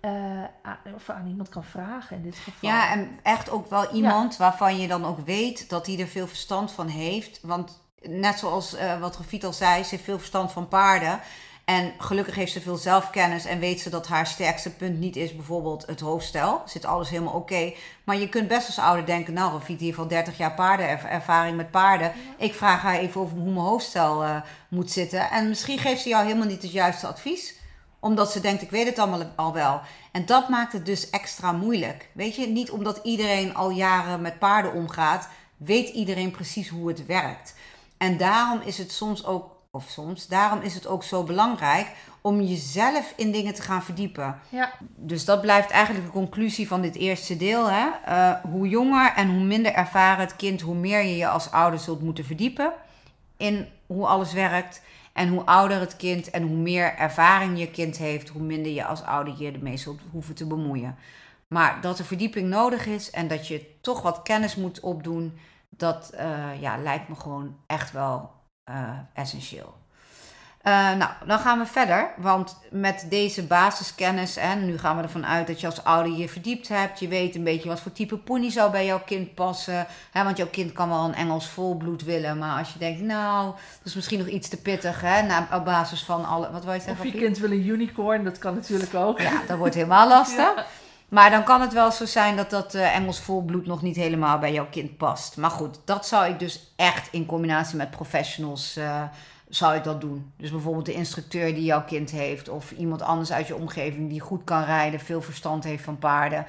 Uh, 0.01 0.43
of 0.96 1.10
aan 1.10 1.27
iemand 1.27 1.50
kan 1.50 1.63
vragen 1.63 2.15
in 2.15 2.24
dit 2.24 2.36
geval. 2.36 2.70
Ja, 2.70 2.91
en 2.91 3.20
echt 3.22 3.50
ook 3.50 3.70
wel 3.70 3.91
iemand 3.91 4.38
waarvan 4.38 4.77
je 4.77 4.88
dan 4.88 5.05
ook 5.05 5.20
weet 5.20 5.70
dat 5.70 5.86
hij 5.86 6.00
er 6.00 6.08
veel 6.08 6.27
verstand 6.27 6.72
van 6.72 6.88
heeft. 6.88 7.39
Want 7.41 7.82
net 8.01 8.39
zoals 8.39 8.75
uh, 8.75 9.00
wat 9.00 9.17
Refiet 9.17 9.46
al 9.46 9.53
zei, 9.53 9.84
ze 9.84 9.89
heeft 9.89 10.03
veel 10.03 10.17
verstand 10.17 10.51
van 10.51 10.67
paarden. 10.67 11.20
En 11.65 11.93
gelukkig 11.98 12.36
heeft 12.36 12.51
ze 12.51 12.62
veel 12.62 12.75
zelfkennis 12.75 13.46
en 13.46 13.60
weet 13.60 13.82
ze 13.82 13.89
dat 13.89 14.08
haar 14.08 14.27
sterkste 14.27 14.70
punt 14.70 15.00
niet 15.00 15.15
is 15.15 15.36
bijvoorbeeld 15.36 15.86
het 15.86 16.00
hoofdstel. 16.00 16.62
Zit 16.65 16.86
alles 16.86 17.10
helemaal 17.10 17.34
oké. 17.34 17.74
Maar 18.03 18.17
je 18.17 18.29
kunt 18.29 18.48
best 18.48 18.67
als 18.67 18.79
ouder 18.79 19.05
denken, 19.05 19.34
nou 19.34 19.53
Rafit 19.53 19.79
heeft 19.79 19.98
al 19.98 20.08
30 20.08 20.38
jaar 20.38 20.53
paardenervaring 20.53 21.58
met 21.58 21.72
paarden. 21.72 22.12
Ik 22.38 22.53
vraag 22.53 22.82
haar 22.82 22.98
even 22.98 23.22
over 23.22 23.38
hoe 23.38 23.51
mijn 23.51 23.65
hoofdstel 23.65 24.24
uh, 24.24 24.41
moet 24.67 24.91
zitten. 24.91 25.29
En 25.29 25.48
misschien 25.48 25.77
geeft 25.77 26.01
ze 26.01 26.10
jou 26.10 26.25
helemaal 26.25 26.48
niet 26.48 26.62
het 26.62 26.72
juiste 26.72 27.08
advies. 27.08 27.55
Omdat 28.00 28.32
ze 28.32 28.39
denkt, 28.39 28.62
ik 28.62 28.72
weet 28.72 28.88
het 28.88 29.00
allemaal 29.00 29.32
al 29.36 29.53
wel. 29.53 29.82
En 30.12 30.25
dat 30.25 30.50
maakt 30.50 30.74
het 30.74 30.86
dus 30.86 31.10
extra 31.10 31.51
moeilijk. 31.51 32.10
Weet 32.13 32.36
je, 32.36 32.48
niet 32.48 32.72
omdat 32.72 33.00
iedereen 33.03 33.55
al 33.55 33.70
jaren 33.70 34.22
met 34.22 34.39
paarden 34.39 34.74
omgaat, 34.74 35.27
weet 35.58 35.89
iedereen 35.89 36.32
precies 36.32 36.70
hoe 36.70 36.88
het 36.88 37.05
werkt. 37.05 37.55
En 37.98 38.17
daarom 38.17 38.62
is 38.62 38.77
het 38.77 38.91
soms 38.91 39.25
ook 39.25 39.52
of 39.75 39.89
soms. 39.89 40.27
Daarom 40.27 40.62
is 40.62 40.74
het 40.74 40.88
ook 40.88 41.03
zo 41.03 41.24
belangrijk 41.24 41.92
om 42.22 42.42
jezelf 42.42 43.13
in 43.15 43.32
dingen 43.32 43.53
te 43.53 43.62
gaan 43.62 43.84
verdiepen. 43.84 44.39
Ja. 44.50 44.74
Dus 44.96 45.25
dat 45.25 45.42
blijft 45.42 45.70
eigenlijk 45.70 46.06
de 46.06 46.12
conclusie 46.12 46.68
van 46.68 46.82
dit 46.82 46.96
eerste 46.96 47.38
deel. 47.38 47.70
Hè? 47.70 47.88
Uh, 48.08 48.51
hoe 48.51 48.68
jonger 48.68 49.13
en 49.15 49.30
hoe 49.30 49.44
minder 49.44 49.74
ervaren 49.74 50.25
het 50.25 50.36
kind, 50.36 50.62
hoe 50.62 50.75
meer 50.75 51.01
je 51.01 51.18
je 51.18 51.27
als 51.27 51.51
ouder 51.51 51.80
zult 51.80 52.01
moeten 52.01 52.25
verdiepen 52.25 52.74
in 53.38 53.68
hoe 53.86 54.06
alles 54.06 54.34
werkt. 54.34 54.82
En 55.13 55.27
hoe 55.27 55.44
ouder 55.44 55.80
het 55.80 55.96
kind 55.96 56.30
en 56.30 56.44
hoe 56.44 56.58
meer 56.58 56.96
ervaring 56.96 57.60
je 57.60 57.72
kind 57.72 57.98
heeft, 57.98 58.30
hoe 58.30 58.42
minder 58.42 58.72
je 58.72 58.86
als 58.86 59.03
ouder 59.03 59.34
je 59.38 59.51
ermee 59.51 59.77
zult 59.77 60.00
hoeven 60.12 60.36
te 60.36 60.48
bemoeien. 60.48 60.96
Maar 61.48 61.82
dat 61.82 62.00
er 62.00 62.06
verdieping 62.06 62.50
nodig 62.50 62.86
is 62.86 63.12
en 63.12 63.27
dat 63.27 63.48
je 63.48 63.65
toch 63.82 64.01
wat 64.01 64.22
kennis 64.22 64.56
moet 64.56 64.80
opdoen, 64.80 65.38
dat 65.70 66.12
uh, 66.15 66.62
ja, 66.62 66.77
lijkt 66.77 67.10
me 67.10 67.15
gewoon 67.15 67.56
echt 67.68 67.92
wel 67.92 68.32
uh, 68.70 68.89
essentieel. 69.13 69.82
Uh, 70.67 70.74
nou, 70.74 71.12
dan 71.25 71.39
gaan 71.39 71.60
we 71.60 71.65
verder. 71.65 72.10
Want 72.17 72.58
met 72.70 73.05
deze 73.10 73.43
basiskennis, 73.43 74.38
en 74.38 74.65
nu 74.65 74.77
gaan 74.77 74.98
we 74.98 75.03
ervan 75.03 75.25
uit 75.25 75.48
dat 75.48 75.62
je 75.62 75.65
als 75.65 75.84
ouder 75.84 76.13
je 76.13 76.29
verdiept 76.29 76.67
hebt. 76.67 77.00
Je 77.00 77.08
weet 77.08 77.36
een 77.36 77.43
beetje 77.43 77.70
wat 77.70 77.79
voor 77.79 77.91
type 77.91 78.17
pony 78.17 78.50
zou 78.50 78.72
bij 78.72 78.86
jouw 78.86 79.01
kind 79.05 79.34
passen. 79.34 79.88
Hè, 80.12 80.24
want 80.24 80.38
jouw 80.38 80.48
kind 80.48 80.72
kan 80.72 80.89
wel 80.89 81.03
een 81.03 81.13
Engels 81.13 81.48
volbloed 81.48 82.03
willen. 82.03 82.38
Maar 82.38 82.60
als 82.60 82.74
je 82.74 82.79
denkt, 82.79 83.01
nou, 83.01 83.46
dat 83.51 83.86
is 83.86 83.96
misschien 83.96 84.20
nog 84.20 84.27
iets 84.27 84.50
te 84.50 84.62
pittig. 84.62 85.01
Hè, 85.01 85.22
na, 85.22 85.48
op 85.53 85.65
basis 85.65 86.03
van 86.03 86.25
alle. 86.25 86.51
Wat 86.51 86.63
wil 86.63 86.74
je 86.74 86.79
zeggen? 86.79 87.05
Of 87.05 87.12
je 87.12 87.20
kind 87.20 87.38
wil 87.38 87.51
een 87.51 87.67
unicorn, 87.67 88.24
dat 88.24 88.38
kan 88.38 88.53
natuurlijk 88.53 88.93
ook. 88.96 89.22
Ja, 89.22 89.41
dat 89.48 89.58
wordt 89.58 89.75
helemaal 89.75 90.08
lastig. 90.08 90.55
ja. 90.55 90.65
Maar 91.13 91.29
dan 91.29 91.43
kan 91.43 91.62
het 91.62 91.74
wel 91.74 91.91
zo 91.91 92.05
zijn 92.05 92.36
dat 92.36 92.50
dat 92.50 92.75
uh, 92.75 92.96
Engels 92.96 93.20
volbloed 93.20 93.65
nog 93.65 93.82
niet 93.82 93.96
helemaal 93.96 94.39
bij 94.39 94.53
jouw 94.53 94.67
kind 94.70 94.98
past. 94.98 95.38
Maar 95.38 95.50
goed, 95.50 95.79
dat 95.86 96.08
zou 96.08 96.29
ik 96.29 96.39
dus 96.39 96.74
echt 96.75 97.08
in 97.12 97.25
combinatie 97.25 97.77
met 97.77 97.91
professionals 97.91 98.77
uh, 98.77 99.03
zou 99.50 99.75
ik 99.75 99.84
dat 99.84 100.01
doen. 100.01 100.32
Dus 100.38 100.51
bijvoorbeeld 100.51 100.86
de 100.86 100.93
instructeur 100.93 101.53
die 101.53 101.63
jouw 101.63 101.84
kind 101.84 102.12
heeft 102.12 102.50
of 102.50 102.72
iemand 102.72 103.01
anders 103.01 103.32
uit 103.32 103.48
je 103.48 103.55
omgeving 103.55 104.10
die 104.10 104.20
goed 104.20 104.43
kan 104.43 104.63
rijden, 104.63 105.00
veel 105.00 105.22
verstand 105.22 105.63
heeft 105.63 105.84
van 105.84 105.98
paarden. 105.98 106.46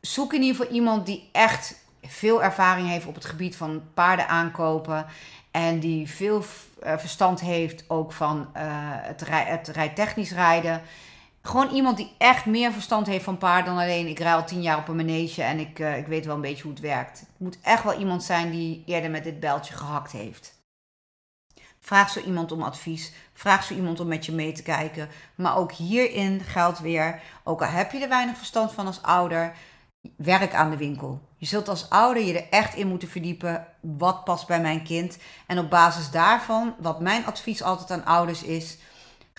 Zoek 0.00 0.32
in 0.32 0.42
ieder 0.42 0.56
geval 0.56 0.74
iemand 0.74 1.06
die 1.06 1.28
echt 1.32 1.74
veel 2.02 2.42
ervaring 2.42 2.88
heeft 2.88 3.06
op 3.06 3.14
het 3.14 3.24
gebied 3.24 3.56
van 3.56 3.82
paarden 3.94 4.28
aankopen 4.28 5.06
en 5.50 5.80
die 5.80 6.10
veel 6.10 6.44
uh, 6.84 6.92
verstand 6.96 7.40
heeft 7.40 7.84
ook 7.88 8.12
van 8.12 8.48
het, 8.54 9.22
rij 9.22 9.44
het 9.44 9.68
rijtechnisch 9.68 10.32
rijden. 10.32 10.82
Gewoon 11.46 11.70
iemand 11.70 11.96
die 11.96 12.12
echt 12.18 12.46
meer 12.46 12.72
verstand 12.72 13.06
heeft 13.06 13.24
van 13.24 13.38
paarden 13.38 13.74
dan 13.74 13.82
alleen 13.82 14.06
ik 14.06 14.18
rij 14.18 14.34
al 14.34 14.46
tien 14.46 14.62
jaar 14.62 14.78
op 14.78 14.88
een 14.88 14.96
manege 14.96 15.42
en 15.42 15.58
ik, 15.58 15.78
uh, 15.78 15.96
ik 15.96 16.06
weet 16.06 16.26
wel 16.26 16.34
een 16.34 16.40
beetje 16.40 16.62
hoe 16.62 16.72
het 16.72 16.80
werkt. 16.80 17.18
Het 17.18 17.28
moet 17.36 17.58
echt 17.62 17.82
wel 17.82 17.98
iemand 17.98 18.24
zijn 18.24 18.50
die 18.50 18.82
eerder 18.86 19.10
met 19.10 19.24
dit 19.24 19.40
bijltje 19.40 19.74
gehakt 19.74 20.12
heeft. 20.12 20.54
Vraag 21.80 22.10
zo 22.10 22.20
iemand 22.20 22.52
om 22.52 22.62
advies. 22.62 23.12
Vraag 23.32 23.64
zo 23.64 23.74
iemand 23.74 24.00
om 24.00 24.06
met 24.06 24.26
je 24.26 24.32
mee 24.32 24.52
te 24.52 24.62
kijken. 24.62 25.08
Maar 25.34 25.56
ook 25.56 25.72
hierin 25.72 26.40
geldt 26.40 26.80
weer, 26.80 27.20
ook 27.44 27.62
al 27.62 27.68
heb 27.68 27.92
je 27.92 28.02
er 28.02 28.08
weinig 28.08 28.36
verstand 28.36 28.72
van 28.72 28.86
als 28.86 29.02
ouder, 29.02 29.52
werk 30.16 30.54
aan 30.54 30.70
de 30.70 30.76
winkel. 30.76 31.20
Je 31.36 31.46
zult 31.46 31.68
als 31.68 31.90
ouder 31.90 32.22
je 32.22 32.38
er 32.38 32.48
echt 32.50 32.74
in 32.74 32.88
moeten 32.88 33.08
verdiepen. 33.08 33.66
Wat 33.80 34.24
past 34.24 34.46
bij 34.46 34.60
mijn 34.60 34.82
kind? 34.82 35.18
En 35.46 35.58
op 35.58 35.70
basis 35.70 36.10
daarvan, 36.10 36.74
wat 36.78 37.00
mijn 37.00 37.26
advies 37.26 37.62
altijd 37.62 37.90
aan 37.90 38.04
ouders 38.04 38.42
is, 38.42 38.78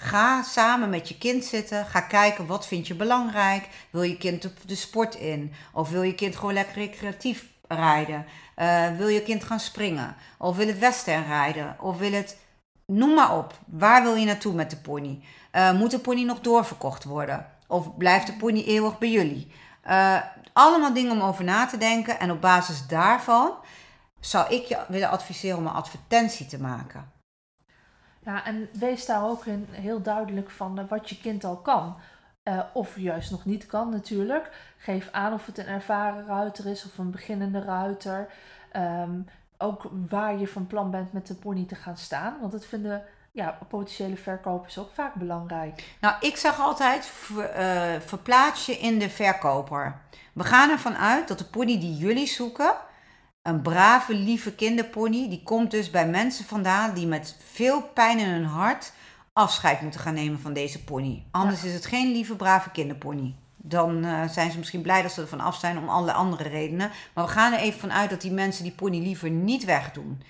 Ga 0.01 0.41
samen 0.41 0.89
met 0.89 1.07
je 1.07 1.17
kind 1.17 1.45
zitten. 1.45 1.85
Ga 1.85 2.01
kijken 2.01 2.45
wat 2.45 2.67
vind 2.67 2.87
je 2.87 2.95
belangrijk. 2.95 3.69
Wil 3.89 4.01
je 4.01 4.17
kind 4.17 4.49
de 4.65 4.75
sport 4.75 5.15
in? 5.15 5.53
Of 5.73 5.89
wil 5.89 6.01
je 6.01 6.15
kind 6.15 6.35
gewoon 6.35 6.53
lekker 6.53 6.75
recreatief 6.75 7.45
rijden? 7.67 8.25
Uh, 8.57 8.97
wil 8.97 9.07
je 9.07 9.21
kind 9.21 9.43
gaan 9.43 9.59
springen? 9.59 10.15
Of 10.37 10.55
wil 10.55 10.67
het 10.67 10.79
western 10.79 11.25
rijden? 11.25 11.75
Of 11.79 11.97
wil 11.97 12.11
het... 12.11 12.37
Noem 12.85 13.13
maar 13.13 13.37
op. 13.37 13.59
Waar 13.65 14.03
wil 14.03 14.15
je 14.15 14.25
naartoe 14.25 14.53
met 14.53 14.69
de 14.69 14.77
pony? 14.77 15.23
Uh, 15.51 15.71
moet 15.71 15.91
de 15.91 15.99
pony 15.99 16.23
nog 16.23 16.39
doorverkocht 16.39 17.03
worden? 17.03 17.45
Of 17.67 17.97
blijft 17.97 18.27
de 18.27 18.33
pony 18.33 18.63
eeuwig 18.63 18.97
bij 18.97 19.09
jullie? 19.09 19.51
Uh, 19.87 20.21
allemaal 20.53 20.93
dingen 20.93 21.11
om 21.11 21.21
over 21.21 21.43
na 21.43 21.65
te 21.65 21.77
denken. 21.77 22.19
En 22.19 22.31
op 22.31 22.41
basis 22.41 22.87
daarvan 22.87 23.51
zou 24.19 24.53
ik 24.53 24.65
je 24.65 24.77
willen 24.87 25.09
adviseren 25.09 25.57
om 25.57 25.67
een 25.67 25.73
advertentie 25.73 26.45
te 26.45 26.59
maken. 26.59 27.16
Ja, 28.27 28.45
en 28.45 28.69
wees 28.73 29.05
daar 29.05 29.23
ook 29.23 29.45
in 29.45 29.67
heel 29.71 30.01
duidelijk 30.01 30.49
van 30.49 30.79
uh, 30.79 30.85
wat 30.89 31.09
je 31.09 31.17
kind 31.17 31.43
al 31.43 31.57
kan. 31.57 31.95
Uh, 32.43 32.59
of 32.73 32.99
juist 32.99 33.31
nog 33.31 33.45
niet 33.45 33.65
kan 33.65 33.89
natuurlijk. 33.89 34.51
Geef 34.77 35.09
aan 35.11 35.33
of 35.33 35.45
het 35.45 35.57
een 35.57 35.65
ervaren 35.65 36.25
ruiter 36.25 36.65
is 36.65 36.85
of 36.85 36.97
een 36.97 37.11
beginnende 37.11 37.61
ruiter. 37.61 38.29
Um, 38.75 39.27
ook 39.57 39.89
waar 40.09 40.37
je 40.37 40.47
van 40.47 40.67
plan 40.67 40.91
bent 40.91 41.13
met 41.13 41.27
de 41.27 41.35
pony 41.35 41.65
te 41.65 41.75
gaan 41.75 41.97
staan. 41.97 42.37
Want 42.39 42.51
dat 42.51 42.65
vinden 42.65 43.03
ja, 43.31 43.57
potentiële 43.67 44.17
verkopers 44.17 44.77
ook 44.77 44.91
vaak 44.93 45.13
belangrijk. 45.13 45.95
Nou, 46.01 46.15
ik 46.19 46.37
zeg 46.37 46.59
altijd, 46.59 47.11
uh, 47.31 47.45
verplaats 47.99 48.65
je 48.65 48.77
in 48.77 48.99
de 48.99 49.09
verkoper. 49.09 49.99
We 50.33 50.43
gaan 50.43 50.69
ervan 50.69 50.97
uit 50.97 51.27
dat 51.27 51.37
de 51.37 51.45
pony 51.45 51.79
die 51.79 51.95
jullie 51.95 52.27
zoeken 52.27 52.73
een 53.47 53.61
brave, 53.61 54.13
lieve 54.13 54.51
kinderpony, 54.51 55.29
die 55.29 55.43
komt 55.43 55.71
dus 55.71 55.89
bij 55.89 56.07
mensen 56.07 56.45
vandaan 56.45 56.93
die 56.93 57.07
met 57.07 57.35
veel 57.51 57.81
pijn 57.81 58.19
in 58.19 58.29
hun 58.29 58.45
hart 58.45 58.91
afscheid 59.33 59.81
moeten 59.81 59.99
gaan 59.99 60.13
nemen 60.13 60.39
van 60.39 60.53
deze 60.53 60.83
pony. 60.83 61.23
Anders 61.31 61.61
ja. 61.61 61.67
is 61.67 61.73
het 61.73 61.85
geen 61.85 62.11
lieve, 62.11 62.35
brave 62.35 62.71
kinderpony. 62.71 63.35
Dan 63.55 64.05
uh, 64.05 64.29
zijn 64.29 64.51
ze 64.51 64.57
misschien 64.57 64.81
blij 64.81 65.01
dat 65.01 65.11
ze 65.11 65.21
er 65.21 65.27
van 65.27 65.39
af 65.39 65.55
zijn 65.55 65.77
om 65.77 65.89
allerlei 65.89 66.17
andere 66.17 66.49
redenen. 66.49 66.91
Maar 67.13 67.25
we 67.25 67.31
gaan 67.31 67.53
er 67.53 67.59
even 67.59 67.79
vanuit 67.79 68.09
dat 68.09 68.21
die 68.21 68.31
mensen 68.31 68.63
die 68.63 68.71
pony 68.71 68.99
liever 68.99 69.29
niet 69.29 69.65
wegdoen. 69.65 70.21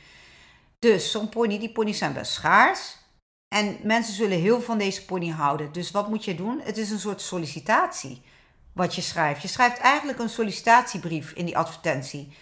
Dus 0.80 1.12
zo'n 1.12 1.30
pony, 1.30 1.60
die 1.60 1.72
pony's 1.72 1.98
zijn 1.98 2.14
best 2.14 2.32
schaars. 2.32 2.98
En 3.48 3.78
mensen 3.84 4.14
zullen 4.14 4.40
heel 4.40 4.62
van 4.62 4.78
deze 4.78 5.06
pony 5.06 5.30
houden. 5.30 5.72
Dus 5.72 5.92
wat 5.92 6.10
moet 6.10 6.26
je 6.26 6.36
doen? 6.36 6.62
Het 6.64 6.78
is 6.78 6.92
een 6.92 7.00
soort 7.00 7.22
sollicitatie 7.22 8.22
wat 8.74 8.96
je 8.96 9.02
schrijft. 9.02 9.42
Je 9.42 9.48
schrijft 9.48 9.78
eigenlijk 9.78 10.20
een 10.20 10.30
sollicitatiebrief 10.30 11.32
in 11.32 11.46
die 11.46 11.58
advertentie. 11.58 12.34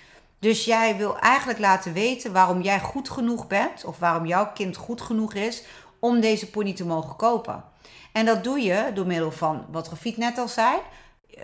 Dus 0.45 0.65
jij 0.65 0.97
wil 0.97 1.19
eigenlijk 1.19 1.59
laten 1.59 1.93
weten 1.93 2.33
waarom 2.33 2.61
jij 2.61 2.79
goed 2.79 3.09
genoeg 3.09 3.47
bent, 3.47 3.85
of 3.85 3.99
waarom 3.99 4.25
jouw 4.25 4.51
kind 4.53 4.75
goed 4.75 5.01
genoeg 5.01 5.33
is 5.33 5.63
om 5.99 6.19
deze 6.19 6.49
pony 6.49 6.73
te 6.73 6.85
mogen 6.85 7.15
kopen. 7.15 7.63
En 8.11 8.25
dat 8.25 8.43
doe 8.43 8.59
je 8.59 8.91
door 8.93 9.05
middel 9.05 9.31
van 9.31 9.65
wat 9.71 9.89
Rafiet 9.89 10.17
net 10.17 10.37
al 10.37 10.47
zei. 10.47 10.77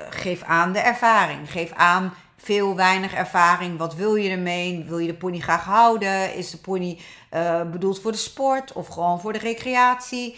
Geef 0.10 0.44
aan 0.44 0.72
de 0.72 0.80
ervaring. 0.80 1.52
Geef 1.52 1.72
aan 1.72 2.14
veel, 2.38 2.76
weinig 2.76 3.14
ervaring. 3.14 3.78
Wat 3.78 3.96
wil 3.96 4.16
je 4.16 4.30
ermee? 4.30 4.86
Wil 4.88 4.98
je 4.98 5.08
de 5.08 5.18
pony 5.18 5.40
graag 5.40 5.64
houden? 5.64 6.36
Is 6.36 6.52
de 6.52 6.58
pony 6.58 7.00
uh, 7.34 7.62
bedoeld 7.62 8.02
voor 8.02 8.12
de 8.12 8.18
sport 8.18 8.74
of 8.74 8.88
gewoon 8.88 9.22
voor 9.22 9.34
de 9.34 9.40
recreatie? 9.40 10.38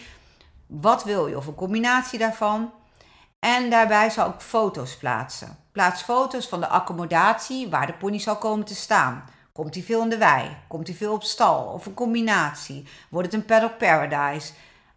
Wat 0.66 1.04
wil 1.04 1.26
je? 1.26 1.36
Of 1.36 1.46
een 1.46 1.54
combinatie 1.54 2.18
daarvan. 2.18 2.72
En 3.44 3.70
daarbij 3.70 4.10
zal 4.10 4.28
ik 4.28 4.40
foto's 4.40 4.96
plaatsen. 4.96 5.56
Plaats 5.72 6.02
foto's 6.02 6.48
van 6.48 6.60
de 6.60 6.68
accommodatie 6.68 7.68
waar 7.68 7.86
de 7.86 7.92
pony 7.92 8.18
zal 8.18 8.36
komen 8.36 8.64
te 8.64 8.74
staan. 8.74 9.24
Komt 9.52 9.74
hij 9.74 9.82
veel 9.82 10.02
in 10.02 10.08
de 10.08 10.18
wei? 10.18 10.56
Komt 10.68 10.86
hij 10.86 10.96
veel 10.96 11.12
op 11.12 11.22
stal? 11.22 11.64
Of 11.64 11.86
een 11.86 11.94
combinatie? 11.94 12.88
Wordt 13.10 13.32
het 13.32 13.40
een 13.40 13.46
paddock 13.46 13.78
paradise? 13.78 14.52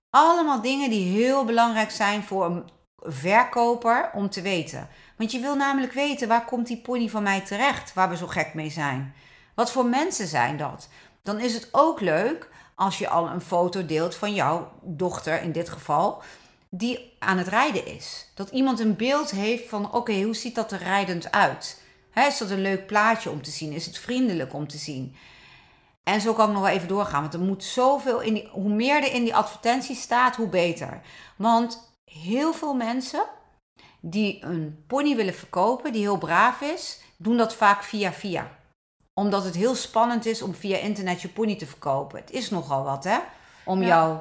Allemaal 0.09 0.61
dingen 0.61 0.89
die 0.89 1.11
heel 1.11 1.45
belangrijk 1.45 1.91
zijn 1.91 2.23
voor 2.23 2.45
een 2.45 2.69
verkoper 2.99 4.09
om 4.13 4.29
te 4.29 4.41
weten. 4.41 4.87
Want 5.17 5.31
je 5.31 5.39
wil 5.39 5.55
namelijk 5.55 5.93
weten 5.93 6.27
waar 6.27 6.45
komt 6.45 6.67
die 6.67 6.81
pony 6.81 7.09
van 7.09 7.23
mij 7.23 7.41
terecht, 7.41 7.93
waar 7.93 8.09
we 8.09 8.17
zo 8.17 8.27
gek 8.27 8.53
mee 8.53 8.69
zijn. 8.69 9.13
Wat 9.55 9.71
voor 9.71 9.85
mensen 9.85 10.27
zijn 10.27 10.57
dat? 10.57 10.89
Dan 11.23 11.39
is 11.39 11.53
het 11.53 11.69
ook 11.71 11.99
leuk 11.99 12.49
als 12.75 12.97
je 12.97 13.09
al 13.09 13.27
een 13.27 13.41
foto 13.41 13.85
deelt 13.85 14.15
van 14.15 14.33
jouw 14.33 14.71
dochter 14.81 15.41
in 15.41 15.51
dit 15.51 15.69
geval, 15.69 16.21
die 16.69 17.15
aan 17.19 17.37
het 17.37 17.47
rijden 17.47 17.85
is. 17.85 18.31
Dat 18.35 18.49
iemand 18.49 18.79
een 18.79 18.95
beeld 18.95 19.31
heeft 19.31 19.69
van 19.69 19.93
oké, 19.93 20.21
hoe 20.21 20.35
ziet 20.35 20.55
dat 20.55 20.71
er 20.71 20.79
rijdend 20.79 21.31
uit? 21.31 21.85
is 22.13 22.37
dat 22.37 22.49
een 22.49 22.61
leuk 22.61 22.85
plaatje 22.85 23.29
om 23.29 23.41
te 23.41 23.51
zien? 23.51 23.71
Is 23.71 23.85
het 23.85 23.97
vriendelijk 23.97 24.53
om 24.53 24.67
te 24.67 24.77
zien? 24.77 25.15
En 26.03 26.21
zo 26.21 26.33
kan 26.33 26.47
ik 26.47 26.53
nog 26.53 26.63
wel 26.63 26.71
even 26.71 26.87
doorgaan. 26.87 27.21
Want 27.21 27.33
er 27.33 27.39
moet 27.39 27.63
zoveel 27.63 28.21
in 28.21 28.33
die, 28.33 28.49
hoe 28.51 28.69
meer 28.69 29.03
er 29.03 29.13
in 29.13 29.23
die 29.23 29.35
advertentie 29.35 29.95
staat, 29.95 30.35
hoe 30.35 30.47
beter. 30.47 31.01
Want 31.35 31.91
heel 32.05 32.53
veel 32.53 32.73
mensen 32.73 33.25
die 34.01 34.43
een 34.43 34.83
pony 34.87 35.15
willen 35.15 35.33
verkopen, 35.33 35.91
die 35.91 36.01
heel 36.01 36.17
braaf 36.17 36.61
is, 36.61 36.99
doen 37.17 37.37
dat 37.37 37.55
vaak 37.55 37.83
via 37.83 38.13
via. 38.13 38.57
Omdat 39.13 39.43
het 39.43 39.55
heel 39.55 39.75
spannend 39.75 40.25
is 40.25 40.41
om 40.41 40.53
via 40.53 40.77
internet 40.77 41.21
je 41.21 41.29
pony 41.29 41.55
te 41.55 41.67
verkopen. 41.67 42.19
Het 42.19 42.31
is 42.31 42.49
nogal 42.49 42.83
wat, 42.83 43.03
hè? 43.03 43.17
Om, 43.65 43.81
ja. 43.81 43.87
jou, 43.87 44.19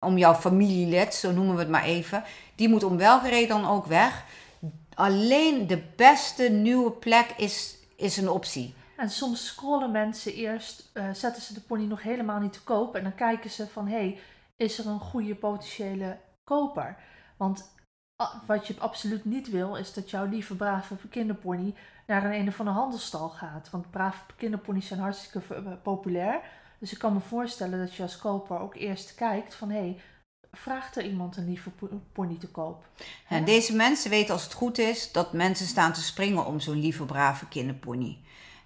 om 0.00 0.18
jouw 0.18 0.34
familielid, 0.34 1.14
zo 1.14 1.32
noemen 1.32 1.54
we 1.54 1.60
het 1.60 1.70
maar 1.70 1.84
even, 1.84 2.24
die 2.54 2.68
moet 2.68 2.82
om 2.82 2.96
welke 2.96 3.28
reden 3.28 3.48
dan 3.48 3.70
ook 3.70 3.86
weg. 3.86 4.24
Alleen 4.94 5.66
de 5.66 5.82
beste 5.96 6.48
nieuwe 6.48 6.90
plek 6.90 7.34
is, 7.36 7.76
is 7.96 8.16
een 8.16 8.28
optie. 8.28 8.74
En 8.96 9.10
soms 9.10 9.46
scrollen 9.46 9.90
mensen 9.90 10.34
eerst, 10.34 10.90
uh, 10.94 11.04
zetten 11.12 11.42
ze 11.42 11.54
de 11.54 11.60
pony 11.60 11.84
nog 11.84 12.02
helemaal 12.02 12.40
niet 12.40 12.52
te 12.52 12.62
koop. 12.62 12.94
En 12.94 13.02
dan 13.02 13.14
kijken 13.14 13.50
ze 13.50 13.66
van, 13.66 13.86
hé, 13.86 13.96
hey, 13.96 14.18
is 14.56 14.78
er 14.78 14.86
een 14.86 15.00
goede 15.00 15.34
potentiële 15.34 16.18
koper? 16.44 16.96
Want 17.36 17.76
wat 18.46 18.66
je 18.66 18.74
absoluut 18.78 19.24
niet 19.24 19.50
wil, 19.50 19.76
is 19.76 19.92
dat 19.92 20.10
jouw 20.10 20.26
lieve 20.26 20.56
brave 20.56 20.96
kinderpony 21.10 21.74
naar 22.06 22.24
een 22.24 22.32
een 22.32 22.48
of 22.48 22.58
andere 22.58 22.78
handelstal 22.78 23.28
gaat. 23.28 23.70
Want 23.70 23.90
brave 23.90 24.22
kinderponies 24.36 24.86
zijn 24.86 25.00
hartstikke 25.00 25.54
eh, 25.54 25.72
populair. 25.82 26.40
Dus 26.78 26.92
ik 26.92 26.98
kan 26.98 27.12
me 27.12 27.20
voorstellen 27.20 27.78
dat 27.78 27.94
je 27.94 28.02
als 28.02 28.18
koper 28.18 28.60
ook 28.60 28.74
eerst 28.74 29.14
kijkt 29.14 29.54
van, 29.54 29.70
hé, 29.70 29.78
hey, 29.78 30.00
vraagt 30.52 30.96
er 30.96 31.04
iemand 31.04 31.36
een 31.36 31.48
lieve 31.48 31.70
pony 32.12 32.36
te 32.38 32.48
koop? 32.48 32.84
En 33.28 33.44
deze 33.44 33.76
mensen 33.76 34.10
weten 34.10 34.34
als 34.34 34.44
het 34.44 34.52
goed 34.52 34.78
is 34.78 35.12
dat 35.12 35.32
mensen 35.32 35.66
staan 35.66 35.92
te 35.92 36.02
springen 36.02 36.46
om 36.46 36.60
zo'n 36.60 36.80
lieve 36.80 37.04
brave 37.04 37.48
kinderpony. 37.48 38.18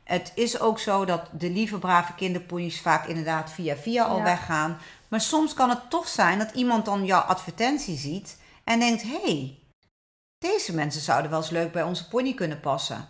Het 0.04 0.33
is 0.35 0.61
ook 0.61 0.78
zo 0.78 1.04
dat 1.04 1.28
de 1.33 1.50
lieve 1.50 1.78
brave 1.78 2.14
kinderponies 2.14 2.81
vaak 2.81 3.07
inderdaad 3.07 3.50
via 3.50 3.76
via 3.76 4.04
al 4.04 4.23
weggaan. 4.23 4.78
Maar 5.09 5.21
soms 5.21 5.54
kan 5.54 5.71
het 5.71 5.90
toch 5.90 6.09
zijn 6.09 6.38
dat 6.38 6.54
iemand 6.54 6.85
dan 6.85 7.04
jouw 7.04 7.21
advertentie 7.21 7.97
ziet 7.97 8.40
en 8.64 8.78
denkt: 8.78 9.02
hé, 9.02 9.23
hey, 9.23 9.59
deze 10.38 10.75
mensen 10.75 11.00
zouden 11.00 11.31
wel 11.31 11.40
eens 11.40 11.50
leuk 11.50 11.73
bij 11.73 11.83
onze 11.83 12.09
pony 12.09 12.35
kunnen 12.35 12.61
passen. 12.61 13.07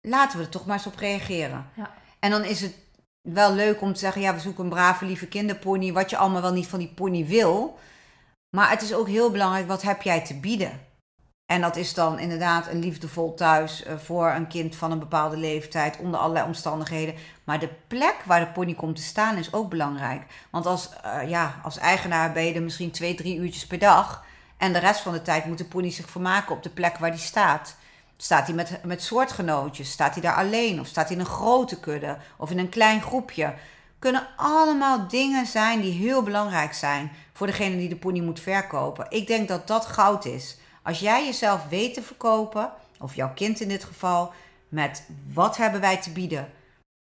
Laten 0.00 0.38
we 0.38 0.44
er 0.44 0.50
toch 0.50 0.66
maar 0.66 0.76
eens 0.76 0.86
op 0.86 0.96
reageren. 0.96 1.70
Ja. 1.76 1.94
En 2.18 2.30
dan 2.30 2.44
is 2.44 2.60
het 2.60 2.74
wel 3.22 3.54
leuk 3.54 3.80
om 3.80 3.92
te 3.92 3.98
zeggen: 3.98 4.22
ja, 4.22 4.34
we 4.34 4.40
zoeken 4.40 4.64
een 4.64 4.70
brave, 4.70 5.04
lieve 5.04 5.26
kinderpony. 5.26 5.92
Wat 5.92 6.10
je 6.10 6.16
allemaal 6.16 6.42
wel 6.42 6.52
niet 6.52 6.66
van 6.66 6.78
die 6.78 6.92
pony 6.94 7.26
wil. 7.26 7.78
Maar 8.56 8.70
het 8.70 8.82
is 8.82 8.94
ook 8.94 9.08
heel 9.08 9.30
belangrijk: 9.30 9.66
wat 9.66 9.82
heb 9.82 10.02
jij 10.02 10.24
te 10.24 10.34
bieden? 10.34 10.86
En 11.52 11.60
dat 11.60 11.76
is 11.76 11.94
dan 11.94 12.18
inderdaad 12.18 12.66
een 12.66 12.78
liefdevol 12.78 13.34
thuis 13.34 13.82
eh, 13.82 13.96
voor 13.96 14.30
een 14.30 14.46
kind 14.46 14.76
van 14.76 14.90
een 14.90 14.98
bepaalde 14.98 15.36
leeftijd, 15.36 15.98
onder 15.98 16.20
allerlei 16.20 16.46
omstandigheden. 16.46 17.14
Maar 17.44 17.58
de 17.58 17.70
plek 17.86 18.16
waar 18.24 18.40
de 18.40 18.52
pony 18.52 18.74
komt 18.74 18.96
te 18.96 19.02
staan 19.02 19.36
is 19.36 19.52
ook 19.52 19.68
belangrijk. 19.70 20.22
Want 20.50 20.66
als, 20.66 20.90
uh, 21.04 21.28
ja, 21.28 21.60
als 21.62 21.78
eigenaar 21.78 22.32
ben 22.32 22.44
je 22.44 22.54
er 22.54 22.62
misschien 22.62 22.90
twee, 22.90 23.14
drie 23.14 23.36
uurtjes 23.36 23.66
per 23.66 23.78
dag. 23.78 24.24
En 24.56 24.72
de 24.72 24.78
rest 24.78 25.00
van 25.00 25.12
de 25.12 25.22
tijd 25.22 25.44
moet 25.44 25.58
de 25.58 25.64
pony 25.64 25.90
zich 25.90 26.10
vermaken 26.10 26.54
op 26.54 26.62
de 26.62 26.70
plek 26.70 26.98
waar 26.98 27.10
die 27.10 27.20
staat. 27.20 27.76
Staat 28.20 28.46
hij 28.46 28.54
met, 28.54 28.84
met 28.84 29.02
soortgenootjes? 29.02 29.90
Staat 29.90 30.12
hij 30.12 30.22
daar 30.22 30.36
alleen? 30.36 30.80
Of 30.80 30.86
staat 30.86 31.06
hij 31.06 31.14
in 31.14 31.20
een 31.20 31.30
grote 31.30 31.80
kudde? 31.80 32.18
Of 32.36 32.50
in 32.50 32.58
een 32.58 32.68
klein 32.68 33.02
groepje? 33.02 33.54
Kunnen 33.98 34.26
allemaal 34.36 35.08
dingen 35.08 35.46
zijn 35.46 35.80
die 35.80 35.92
heel 35.92 36.22
belangrijk 36.22 36.72
zijn 36.72 37.12
voor 37.32 37.46
degene 37.46 37.76
die 37.76 37.88
de 37.88 37.96
pony 37.96 38.20
moet 38.20 38.40
verkopen. 38.40 39.06
Ik 39.08 39.26
denk 39.26 39.48
dat 39.48 39.66
dat 39.66 39.86
goud 39.86 40.24
is. 40.24 40.56
Als 40.82 41.00
jij 41.00 41.24
jezelf 41.24 41.68
weet 41.68 41.94
te 41.94 42.02
verkopen, 42.02 42.72
of 42.98 43.14
jouw 43.14 43.32
kind 43.34 43.60
in 43.60 43.68
dit 43.68 43.84
geval, 43.84 44.32
met 44.68 45.08
wat 45.32 45.56
hebben 45.56 45.80
wij 45.80 45.96
te 45.96 46.10
bieden, 46.10 46.52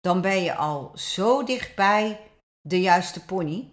dan 0.00 0.20
ben 0.20 0.42
je 0.42 0.54
al 0.54 0.90
zo 0.94 1.44
dichtbij 1.44 2.20
de 2.60 2.80
juiste 2.80 3.24
pony. 3.24 3.68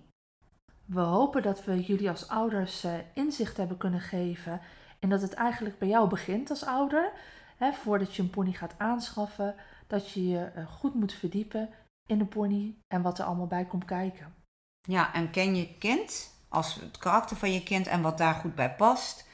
We 0.86 1.00
hopen 1.00 1.42
dat 1.42 1.64
we 1.64 1.82
jullie 1.82 2.10
als 2.10 2.28
ouders 2.28 2.86
uh, 2.86 2.92
inzicht 3.14 3.58
hebben 3.58 3.78
kunnen 3.78 4.02
geven 4.02 4.62
en 5.00 5.10
dat 5.10 5.22
het 5.22 5.34
eigenlijk 5.34 5.80
bij 5.80 5.88
jou 5.88 6.10
begint 6.10 6.50
als 6.50 6.66
ouder. 6.66 7.12
Hè, 7.58 7.74
voordat 7.74 8.16
je 8.16 8.22
een 8.22 8.30
pony 8.30 8.52
gaat 8.52 8.76
aanschaffen, 8.78 9.56
dat 9.88 10.12
je 10.12 10.28
je 10.28 10.52
uh, 10.56 10.68
goed 10.68 10.94
moet 10.94 11.14
verdiepen 11.14 11.70
in 12.06 12.18
de 12.18 12.26
pony 12.26 12.76
en 12.88 13.02
wat 13.02 13.20
er 13.20 13.26
allemaal 13.26 13.48
bij 13.48 13.66
komt 13.66 13.86
kijken. 13.86 14.34
Ja, 14.82 15.14
en 15.14 15.32
ken 15.32 15.56
je 15.56 15.78
kind 15.78 16.34
als 16.50 16.76
het 16.76 16.98
karakter 16.98 17.38
van 17.38 17.52
je 17.54 17.64
kind 17.64 17.88
en 17.88 18.02
wat 18.02 18.18
daar 18.18 18.34
goed 18.34 18.56
bij 18.56 18.76
past. 18.76 19.28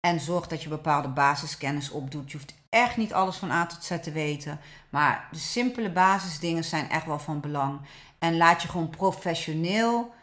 En 0.00 0.20
zorg 0.20 0.46
dat 0.46 0.62
je 0.62 0.68
bepaalde 0.68 1.08
basiskennis 1.08 1.90
opdoet. 1.90 2.30
Je 2.30 2.36
hoeft 2.36 2.54
echt 2.68 2.96
niet 2.96 3.12
alles 3.12 3.36
van 3.36 3.50
A 3.50 3.66
tot 3.66 3.84
Z 3.84 4.00
te 4.00 4.12
weten. 4.12 4.60
Maar 4.90 5.28
de 5.30 5.38
simpele 5.38 5.92
basisdingen 5.92 6.64
zijn 6.64 6.90
echt 6.90 7.06
wel 7.06 7.18
van 7.18 7.40
belang. 7.40 7.80
En 8.18 8.36
laat 8.36 8.62
je 8.62 8.68
gewoon 8.68 8.90
professioneel 8.90 10.14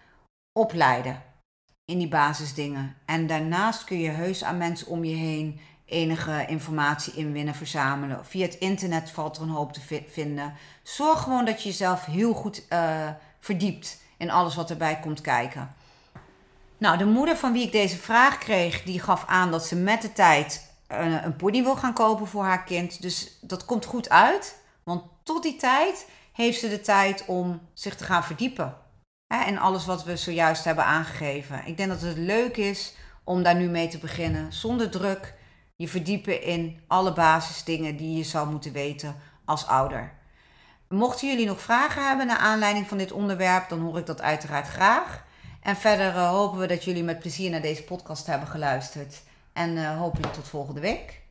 opleiden 0.60 1.22
in 1.88 1.98
die 1.98 2.08
basisdingen. 2.08 2.96
En 3.06 3.28
daarnaast 3.28 3.84
kun 3.84 4.00
je 4.00 4.10
heus 4.10 4.44
aan 4.44 4.58
mensen 4.58 4.88
om 4.88 5.04
je 5.04 5.16
heen 5.16 5.60
enige 5.86 6.46
informatie 6.48 7.14
inwinnen, 7.14 7.56
verzamelen. 7.56 8.26
Via 8.26 8.46
het 8.46 8.56
internet 8.56 9.12
valt 9.12 9.38
er 9.38 9.42
een 9.42 9.50
hoop 9.50 9.74
te 9.74 10.04
vinden. 10.10 10.54
Zorg 10.84 11.22
gewoon 11.22 11.46
dat 11.46 11.64
je 11.64 11.70
jezelf 11.70 12.06
heel 12.06 12.34
goed 12.34 12.64
uh, 12.70 13.10
verdiept 13.40 14.02
in 14.18 14.32
alles 14.32 14.56
wat 14.56 14.70
erbij 14.70 15.00
komt 15.00 15.22
kijken. 15.22 15.76
Nou, 16.78 16.98
de 16.98 17.06
moeder 17.06 17.38
van 17.38 17.54
wie 17.54 17.66
ik 17.66 17.72
deze 17.72 17.98
vraag 17.98 18.38
kreeg, 18.38 18.84
die 18.84 19.00
gaf 19.00 19.26
aan 19.28 19.52
dat 19.52 19.66
ze 19.66 19.76
met 19.76 20.02
de 20.02 20.14
tijd 20.14 20.72
een, 20.88 21.14
eh, 21.14 21.24
een 21.24 21.36
pony 21.36 21.64
wil 21.64 21.76
gaan 21.76 21.94
kopen 21.94 22.28
voor 22.28 22.44
haar 22.44 22.64
kind. 22.64 23.02
Dus 23.02 23.38
dat 23.42 23.66
komt 23.66 23.86
goed 23.86 24.10
uit, 24.10 24.62
want 24.84 25.04
tot 25.24 25.44
die 25.44 25.56
tijd 25.56 26.08
heeft 26.32 26.60
ze 26.60 26.70
de 26.70 26.82
tijd 26.82 27.24
om 27.28 27.62
zich 27.74 27.96
te 27.96 28.04
gaan 28.04 28.24
verdiepen. 28.24 28.78
In 29.28 29.60
alles 29.60 29.86
wat 29.86 30.04
we 30.04 30.18
zojuist 30.18 30.64
hebben 30.64 30.86
aangegeven. 30.86 31.62
Ik 31.66 31.78
denk 31.78 31.90
dat 31.90 32.02
het 32.02 32.18
leuk 32.18 32.58
is 32.58 32.94
om 33.24 33.44
daar 33.44 33.56
nu 33.56 33.68
mee 33.68 33.88
te 33.88 33.98
beginnen, 33.98 34.54
zonder 34.54 34.90
druk. 34.90 35.34
Je 35.76 35.88
verdiepen 35.88 36.42
in 36.42 36.80
alle 36.88 37.14
basisdingen 37.14 37.98
die 37.98 38.18
je 38.18 38.24
zou 38.24 38.50
moeten 38.50 38.72
weten 38.72 39.16
als 39.46 39.68
ouder. 39.68 40.14
Mochten 40.90 41.28
jullie 41.28 41.46
nog 41.46 41.62
vragen 41.62 42.08
hebben 42.08 42.28
naar 42.28 42.38
aanleiding 42.38 42.88
van 42.88 42.98
dit 42.98 43.12
onderwerp, 43.12 43.70
dan 43.70 43.80
hoor 43.80 43.98
ik 43.98 44.06
dat 44.06 44.22
uiteraard 44.22 44.68
graag. 44.68 45.26
En 45.62 45.76
verder 45.76 46.16
uh, 46.16 46.30
hopen 46.30 46.60
we 46.60 46.68
dat 46.68 46.84
jullie 46.84 47.04
met 47.04 47.20
plezier 47.20 47.50
naar 47.50 47.62
deze 47.62 47.84
podcast 47.84 48.28
hebben 48.28 48.48
geluisterd. 48.48 49.24
En 49.54 49.76
uh, 49.76 49.98
hopelijk 49.98 50.34
tot 50.34 50.48
volgende 50.48 50.82
week. 50.82 51.22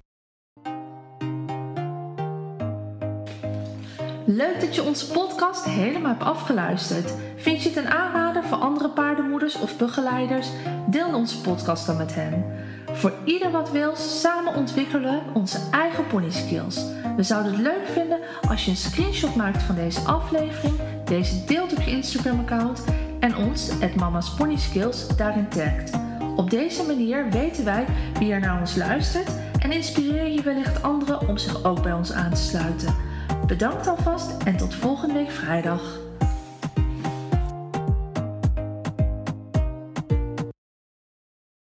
Leuk 4.28 4.60
dat 4.60 4.74
je 4.74 4.82
onze 4.82 5.10
podcast 5.10 5.64
helemaal 5.64 6.10
hebt 6.10 6.22
afgeluisterd. 6.22 7.12
Vind 7.36 7.62
je 7.62 7.68
het 7.68 7.78
een 7.78 7.88
aanrader 7.88 8.44
voor 8.44 8.58
andere 8.58 8.88
paardenmoeders 8.88 9.60
of 9.60 9.76
begeleiders? 9.76 10.48
Deel 10.86 11.14
onze 11.14 11.40
podcast 11.40 11.86
dan 11.86 11.96
met 11.96 12.14
hen. 12.14 12.44
Voor 12.92 13.12
ieder 13.24 13.50
wat 13.50 13.70
wil, 13.70 13.96
samen 13.96 14.54
ontwikkelen 14.54 15.22
onze 15.34 15.58
eigen 15.70 16.06
pony 16.06 16.30
skills. 16.30 16.84
We 17.16 17.22
zouden 17.22 17.52
het 17.52 17.62
leuk 17.62 17.86
vinden 17.92 18.18
als 18.48 18.64
je 18.64 18.70
een 18.70 18.76
screenshot 18.76 19.34
maakt 19.36 19.62
van 19.62 19.74
deze 19.74 20.00
aflevering, 20.00 20.74
deze 21.04 21.44
deelt 21.44 21.72
op 21.72 21.82
je 21.82 21.90
Instagram 21.90 22.38
account 22.38 22.84
en 23.20 23.36
ons, 23.36 23.70
het 23.80 23.94
Mama's 23.94 24.34
Pony 24.34 24.56
Skills, 24.56 25.16
daarin 25.16 25.48
tagt. 25.48 25.90
Op 26.36 26.50
deze 26.50 26.82
manier 26.82 27.30
weten 27.30 27.64
wij 27.64 27.86
wie 28.18 28.32
er 28.32 28.40
naar 28.40 28.60
ons 28.60 28.76
luistert 28.76 29.30
en 29.58 29.72
inspireer 29.72 30.26
je 30.26 30.42
wellicht 30.42 30.82
anderen 30.82 31.28
om 31.28 31.38
zich 31.38 31.64
ook 31.64 31.82
bij 31.82 31.92
ons 31.92 32.12
aan 32.12 32.34
te 32.34 32.42
sluiten. 32.42 33.14
Bedankt 33.46 33.86
alvast 33.86 34.42
en 34.42 34.56
tot 34.56 34.74
volgende 34.74 35.14
week 35.14 35.30
vrijdag. 35.30 36.05